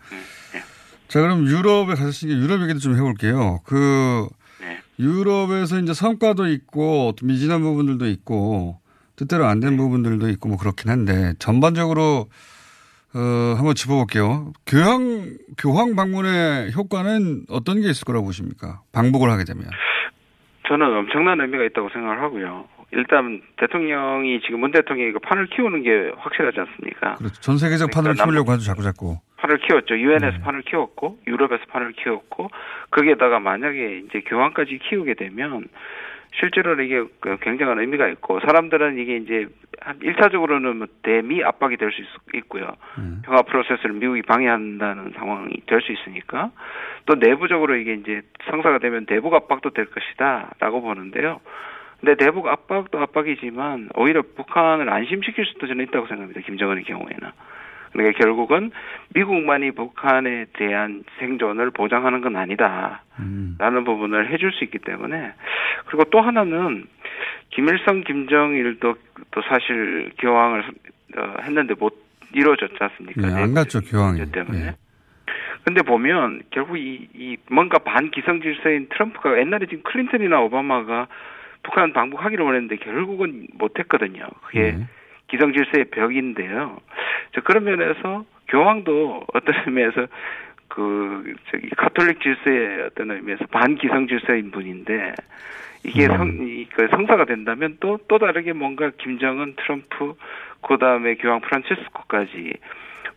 [1.07, 3.61] 자, 그럼 유럽에 가셨으니까 유럽 얘기도 좀 해볼게요.
[3.65, 4.27] 그,
[4.99, 8.79] 유럽에서 이제 성과도 있고, 또 미진한 부분들도 있고,
[9.17, 12.27] 뜻대로 안된 부분들도 있고, 뭐 그렇긴 한데, 전반적으로,
[13.15, 14.53] 어, 한번 짚어볼게요.
[14.65, 18.81] 교황, 교황 방문의 효과는 어떤 게 있을 거라고 보십니까?
[18.93, 19.65] 방북을 하게 되면.
[20.67, 22.65] 저는 엄청난 의미가 있다고 생각을 하고요.
[22.91, 27.15] 일단 대통령이 지금 문 대통령이 그 판을 키우는 게 확실하지 않습니까?
[27.15, 27.41] 그렇죠.
[27.41, 29.17] 전 세계적 판을 그러니까 키우려고 하죠, 자꾸 자꾸.
[29.37, 29.97] 판을 키웠죠.
[29.97, 32.49] 유엔에서 판을 키웠고 유럽에서 판을 키웠고
[32.91, 35.67] 거기에다가 만약에 이제 교황까지 키우게 되면
[36.39, 39.47] 실제로는 이게 그 굉장한 의미가 있고 사람들은 이게 이제
[39.79, 42.01] 한 1차적으로는 뭐 대미 압박이 될 수
[42.35, 42.71] 있고요.
[43.23, 46.51] 평화 프로세스를 미국이 방해한다는 상황이 될 수 있으니까
[47.05, 51.39] 또 내부적으로 이게 이제 성사가 되면 대북 압박도 될 것이다라고 보는데요.
[51.99, 56.41] 근데 대북 압박도 압박이지만 오히려 북한을 안심시킬 수도 저는 있다고 생각합니다.
[56.41, 57.31] 김정은의 경우에는.
[57.97, 58.71] 그러니까 결국은
[59.15, 63.03] 미국만이 북한에 대한 생존을 보장하는 건 아니다.
[63.57, 65.33] 라는 부분을 해줄 수 있기 때문에
[65.87, 66.85] 그리고 또 하나는
[67.49, 68.95] 김일성, 김정일도
[69.31, 70.63] 또 사실 교황을
[71.17, 73.27] 어, 했는데 못 이루어졌지 않습니까?
[73.29, 74.31] 예, 안 갔죠, 교황이.
[74.31, 74.75] 때문에.
[75.63, 81.07] 근데 보면 결국 이, 이 뭔가 반기성 질서인 트럼프가 옛날에 지금 클린턴이나 오바마가
[81.63, 84.27] 북한 방북하기를 원했는데 결국은 못했거든요.
[84.45, 84.77] 그게
[85.27, 86.77] 기성 질서의 벽인데요.
[87.33, 90.07] 저 그런 면에서 교황도 어떤 의미에서
[90.67, 95.13] 그 저기 가톨릭 질서의 어떤 의미에서 반기성 질서인 분인데
[95.83, 100.15] 이게 성, 이, 그 성사가 된다면 또, 또 다르게 뭔가 김정은, 트럼프,
[100.61, 102.53] 그 다음에 교황 프란체스코까지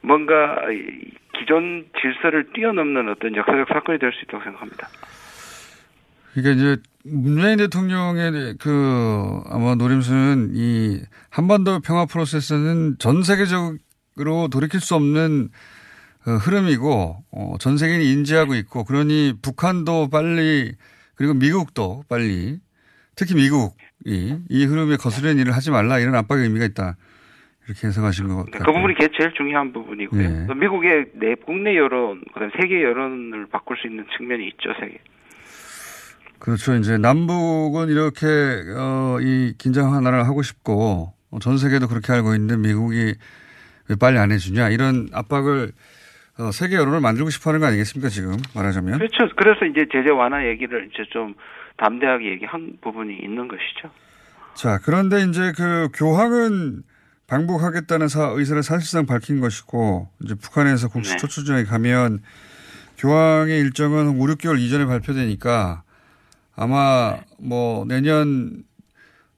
[0.03, 4.89] 뭔가 이 기존 질서를 뛰어넘는 어떤 역사적 사건이 될 수 있다고 생각합니다.
[6.35, 11.01] 그러니까 이제 문재인 대통령의 그 아마 노림수는 이
[11.31, 15.49] 한반도 평화 프로세스는 전 세계적으로 돌이킬 수 없는
[16.27, 20.73] 어, 흐름이고 어, 전 세계인이 인지하고 있고 그러니 북한도 빨리
[21.15, 22.59] 그리고 미국도 빨리
[23.17, 26.97] 특히 미국이 이 흐름에 거스르는 일을 하지 말라 이런 압박의 의미가 있다.
[27.67, 28.65] 이렇게 해석하신 것 같아요.
[28.65, 30.23] 그 부분이 제일 중요한 부분이고요.
[30.23, 30.47] 예.
[30.49, 34.99] 또 미국의 내 국내 여론, 그다음 세계 여론을 바꿀 수 있는 측면이 있죠, 세계.
[36.41, 36.75] 그렇죠.
[36.75, 38.27] 이제 남북은 이렇게
[38.77, 43.15] 어, 이 긴장 완화를 하고 싶고 어, 전 세계도 그렇게 알고 있는데 미국이
[43.89, 45.73] 왜 빨리 안 해주냐 이런 압박을
[46.39, 48.99] 어, 세계 여론을 만들고 싶어하는 거 아니겠습니까 지금 말하자면.
[48.99, 49.29] 그렇죠.
[49.37, 51.35] 그래서 이제 제재 완화 얘기를 이제 좀
[51.77, 53.91] 담대하게 얘기한 부분이 있는 것이죠.
[54.55, 56.83] 자 그런데 이제 그 교황은
[57.27, 62.21] 방북하겠다는 사, 의사를 사실상 밝힌 것이고 이제 북한에서 국시 초추전에 가면
[62.99, 65.83] 교황의 일정은 5, 6개월 이전에 발표되니까
[66.61, 68.63] 아마 뭐 내년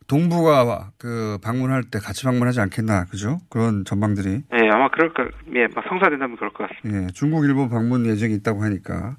[0.08, 3.38] 동부가 그 방문할 때 같이 방문하지 않겠나 그죠?
[3.48, 4.42] 그런 전망들이.
[4.52, 5.22] 예, 아마 그럴 거,
[5.54, 7.04] 예, 막 성사된다면 그럴 것 같습니다.
[7.04, 9.16] 예, 중국, 일본 방문 예정이 있다고 하니까.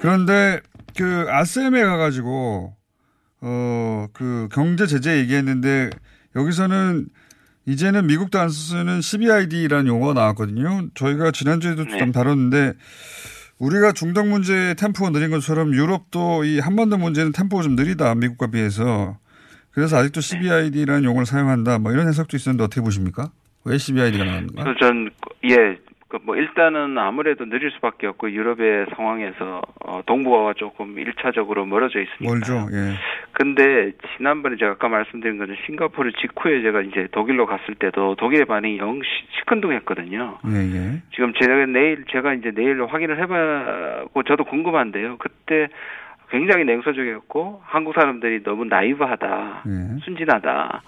[0.00, 0.60] 그런데
[0.96, 2.74] 그 아셈에 가가지고
[3.40, 5.90] 어 그 경제 제재 얘기했는데
[6.36, 7.08] 여기서는
[7.66, 10.88] 이제는 미국도 안 쓰는 CBID라는 용어가 나왔거든요.
[10.94, 12.74] 저희가 지난주에도 좀 다뤘는데
[13.58, 19.18] 우리가 중동 문제의 템포가 느린 것처럼 유럽도 이 한반도 문제는 템포가 좀 느리다 미국과 비해서
[19.72, 23.30] 그래서 아직도 CBID라는 용어를 사용한다 뭐 이런 해석도 있었는데 어떻게 보십니까?
[23.64, 24.62] 왜 CBID가 나왔는가?
[24.62, 25.10] 그래서 전,
[25.44, 25.78] 예,
[26.08, 32.32] 그뭐 일단은 아무래도 느릴 수밖에 없고 유럽의 상황에서 어, 동북아가 조금 1차적으로 멀어져 있으니까.
[32.32, 32.54] 멀죠.
[32.72, 32.94] 예.
[33.32, 38.78] 근데 지난번에 제가 아까 말씀드린 것은 싱가포르 직후에 제가 이제 독일로 갔을 때도 독일의 반응이
[38.78, 40.38] 영 시- 시큰둥했거든요.
[40.48, 41.02] 예, 예.
[41.14, 45.18] 지금 제가 내일 제가 이제 내일 확인을 해봐고 저도 궁금한데요.
[45.18, 45.68] 그때
[46.30, 50.00] 굉장히 냉소적이었고 한국 사람들이 너무 나이브하다, 예.
[50.04, 50.82] 순진하다.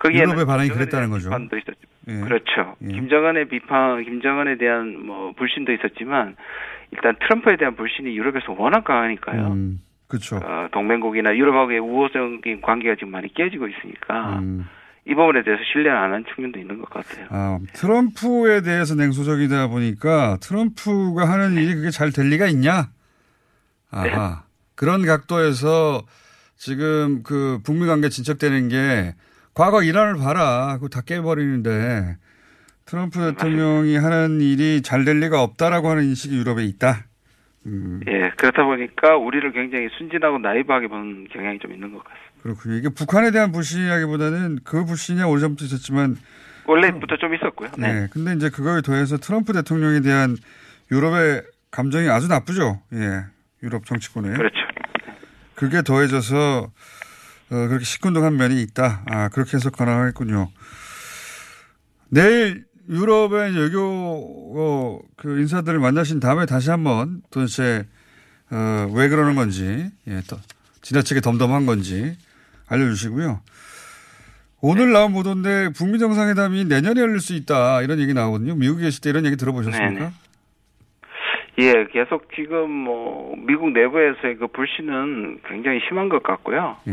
[0.00, 1.28] 거기에는 유럽의 반응이 그랬다는 대한 거죠.
[1.30, 1.80] 비판도 있었죠.
[2.08, 2.20] 예.
[2.20, 2.76] 그렇죠.
[2.80, 6.36] 김정은의 비판, 김정은에 대한 뭐 불신도 있었지만
[6.90, 9.46] 일단 트럼프에 대한 불신이 유럽에서 워낙 강하니까요.
[9.52, 9.80] 음.
[10.08, 10.36] 그렇죠.
[10.42, 14.66] 어, 동맹국이나 유럽하고의 우호적인 관계가 지금 많이 깨지고 있으니까 음.
[15.06, 17.26] 이 부분에 대해서 신뢰를 안한 측면도 있는 것 같아요.
[17.30, 22.88] 아, 트럼프에 대해서 냉소적이다 보니까 트럼프가 하는 일이 그게 잘 될 리가 있냐?
[23.90, 24.42] 아하.
[24.74, 26.02] 그런 각도에서
[26.56, 29.14] 지금 그 북미 관계 진척되는 게
[29.60, 30.76] 과거 이란을 봐라.
[30.76, 32.16] 그거 다 깨버리는데
[32.86, 37.04] 트럼프 대통령이 하는 일이 잘 될 리가 없다라고 하는 인식이 유럽에 있다.
[37.66, 42.42] 음, 예, 그렇다 보니까 우리를 굉장히 순진하고 나이브하게 보는 경향이 좀 있는 것 같습니다.
[42.42, 42.76] 그렇군요.
[42.76, 46.16] 이게 북한에 대한 불신이라기보다는 그 불신이 오래전부터 있었지만
[46.64, 47.68] 원래부터 좀 있었고요.
[47.76, 47.92] 네.
[47.92, 48.08] 네.
[48.10, 50.38] 근데 이제 그거에 더해서 트럼프 대통령에 대한
[50.90, 52.80] 유럽의 감정이 아주 나쁘죠.
[52.94, 53.24] 예.
[53.62, 54.30] 유럽 정치권에.
[54.38, 54.56] 그렇죠.
[55.54, 56.72] 그게 더해져서 어,
[57.50, 59.02] 그렇게 시큰둥한 면이 있다.
[59.06, 60.48] 아, 그렇게 해서 가능하겠군요.
[62.10, 63.80] 내일 유럽의 외교
[64.56, 67.86] 어, 그 인사들을 만나신 다음에 다시 한번 도대체
[68.50, 70.36] 어, 왜 그러는 건지 예, 또
[70.82, 72.16] 지나치게 덤덤한 건지
[72.68, 73.40] 알려주시고요.
[74.62, 78.54] 오늘 나온 보도인데 북미 정상회담이 내년에 열릴 수 있다 이런 얘기 나오거든요.
[78.56, 79.90] 미국에 계실 때 이런 얘기 들어보셨습니까?
[79.94, 80.10] 네네.
[81.58, 86.76] 예, 계속 지금 뭐 미국 내부에서의 그 불신은 굉장히 심한 것 같고요.
[86.88, 86.92] 예.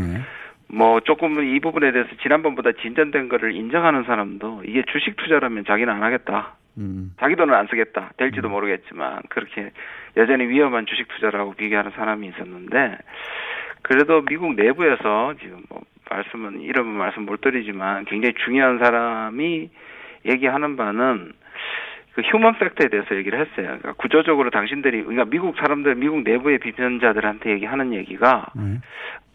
[0.70, 6.02] 뭐 조금 이 부분에 대해서 지난번보다 진전된 거를 인정하는 사람도 이게 주식 투자라면 자기는 안
[6.02, 6.54] 하겠다.
[6.76, 7.12] 음.
[7.18, 8.12] 자기 돈은 안 쓰겠다.
[8.16, 9.72] 될지도 모르겠지만 그렇게
[10.16, 12.98] 여전히 위험한 주식 투자라고 비교하는 사람이 있었는데
[13.82, 19.70] 그래도 미국 내부에서 지금 뭐 말씀은 이름은 말씀 못 드리지만 굉장히 중요한 사람이
[20.26, 21.32] 얘기하는 바는
[22.18, 23.78] 그 human factor에 대해서 얘기를 했어요.
[23.78, 28.80] 그러니까 구조적으로 당신들이 그러니까 미국 사람들 미국 내부의 비판자들한테 얘기하는 얘기가 네.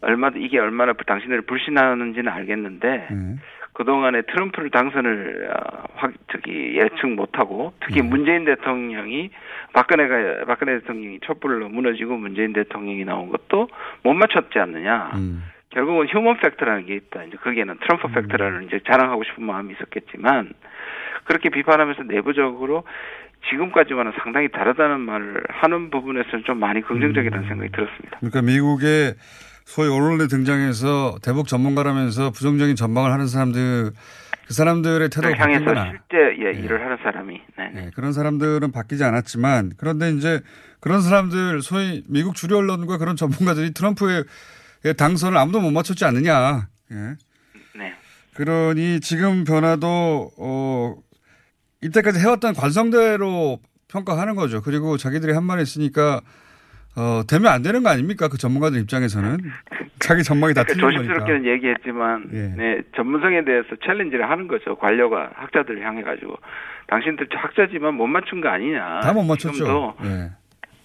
[0.02, 3.36] 얼마 이게 얼마나 당신들을 불신하는지는 알겠는데 네.
[3.72, 9.30] 그동안에 트럼프를 당선을 어, 확 저기 예측 못하고 특히 문재인 대통령이
[9.72, 13.68] 박근혜가 박근혜 대통령이 촛불로 무너지고 문재인 대통령이 나온 것도
[14.02, 15.10] 못 맞췄지 않느냐.
[15.70, 17.24] 결국은 human factor라는 게 있다.
[17.24, 20.52] 이제 거기에는 트럼프 factor라는 이제 자랑하고 싶은 마음이 있었겠지만
[21.24, 22.84] 그렇게 비판하면서 내부적으로
[23.50, 28.18] 지금까지와는 상당히 다르다는 말을 하는 부분에서는 좀 많이 긍정적이라는 생각이 들었습니다.
[28.18, 29.14] 그러니까 미국의
[29.64, 33.90] 소위 언론에 등장해서 대북 전문가라면서 부정적인 전망을 하는 사람들
[34.46, 37.70] 그 사람들의 태도가 향해서 바뀌거나 실제 예, 일을 하는 사람이 네.
[37.74, 40.40] 네, 그런 사람들은 바뀌지 않았지만 그런데 이제
[40.80, 44.24] 그런 사람들 소위 미국 주류 언론과 그런 전문가들이 트럼프의
[44.98, 46.68] 당선을 아무도 못 맞췄지 않느냐.
[46.92, 46.96] 예.
[47.78, 47.94] 네.
[48.34, 50.94] 그러니 지금 변화도 어
[51.84, 53.58] 이때까지 해왔던 관성대로
[53.88, 54.62] 평가하는 거죠.
[54.62, 56.20] 그리고 자기들이 한 말이 있으니까
[56.96, 58.28] 어 되면 안 되는 거 아닙니까?
[58.28, 59.38] 그 전문가들 입장에서는
[59.98, 61.14] 자기 전망이 다 그러니까 틀린 거니까.
[61.24, 62.54] 조심스럽게는 얘기했지만 예.
[62.56, 64.76] 네, 전문성에 대해서 챌린지를 하는 거죠.
[64.76, 66.36] 관료가 학자들을 향해 가지고
[66.86, 69.00] 당신들 학자지만 못 맞춘 거 아니냐.
[69.00, 69.52] 다 못 맞췄죠.
[69.54, 70.30] 지금도 예.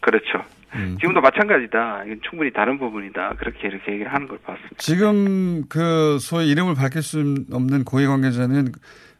[0.01, 0.43] 그렇죠.
[0.75, 0.97] 음.
[0.99, 2.03] 지금도 마찬가지다.
[2.05, 3.35] 이건 충분히 다른 부분이다.
[3.39, 4.75] 그렇게 이렇게 얘기를 하는 걸 봤습니다.
[4.77, 7.19] 지금 그 소위 이름을 밝힐 수
[7.51, 8.71] 없는 고위 관계자는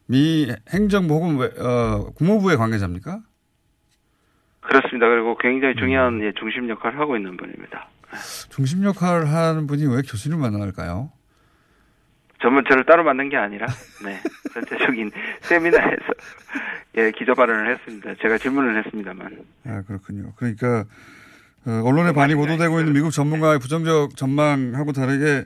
[0.10, 3.20] 미 행정부 혹은 외- 어, 국무부의 관계자입니까?
[4.62, 5.08] 그렇습니다.
[5.08, 5.80] 그리고 굉장히 음.
[5.80, 7.88] 중요한 예, 중심 역할을 하고 있는 분입니다.
[8.50, 11.12] 중심 역할을 하는 분이 왜 교수를 만날까요?
[12.42, 13.68] 전문 저를 따로 만든 게 아니라
[14.04, 14.18] 네
[14.54, 16.06] 전체적인 세미나에서
[16.98, 18.16] 예 기자 발언을 했습니다.
[18.22, 20.32] 제가 질문을 했습니다만 아, 그렇군요.
[20.38, 20.86] 그러니까
[21.68, 25.46] 어, 언론에 많이 보도되고 있는 미국 전문가의 부정적 전망하고 다르게 미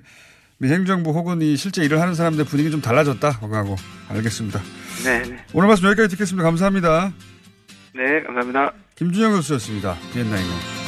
[0.72, 3.30] 행정부 혹은 이 실제 일을 하는 사람들 분위기 좀 달라졌다.
[3.30, 3.76] 하고
[4.10, 4.62] 알겠습니다.
[5.04, 6.44] 네, 네, 오늘 말씀 여기까지 듣겠습니다.
[6.44, 7.14] 감사합니다.
[7.96, 8.74] 네 감사합니다.
[8.96, 9.96] 김준영 교수였습니다.
[10.14, 10.83] 비엔나이는.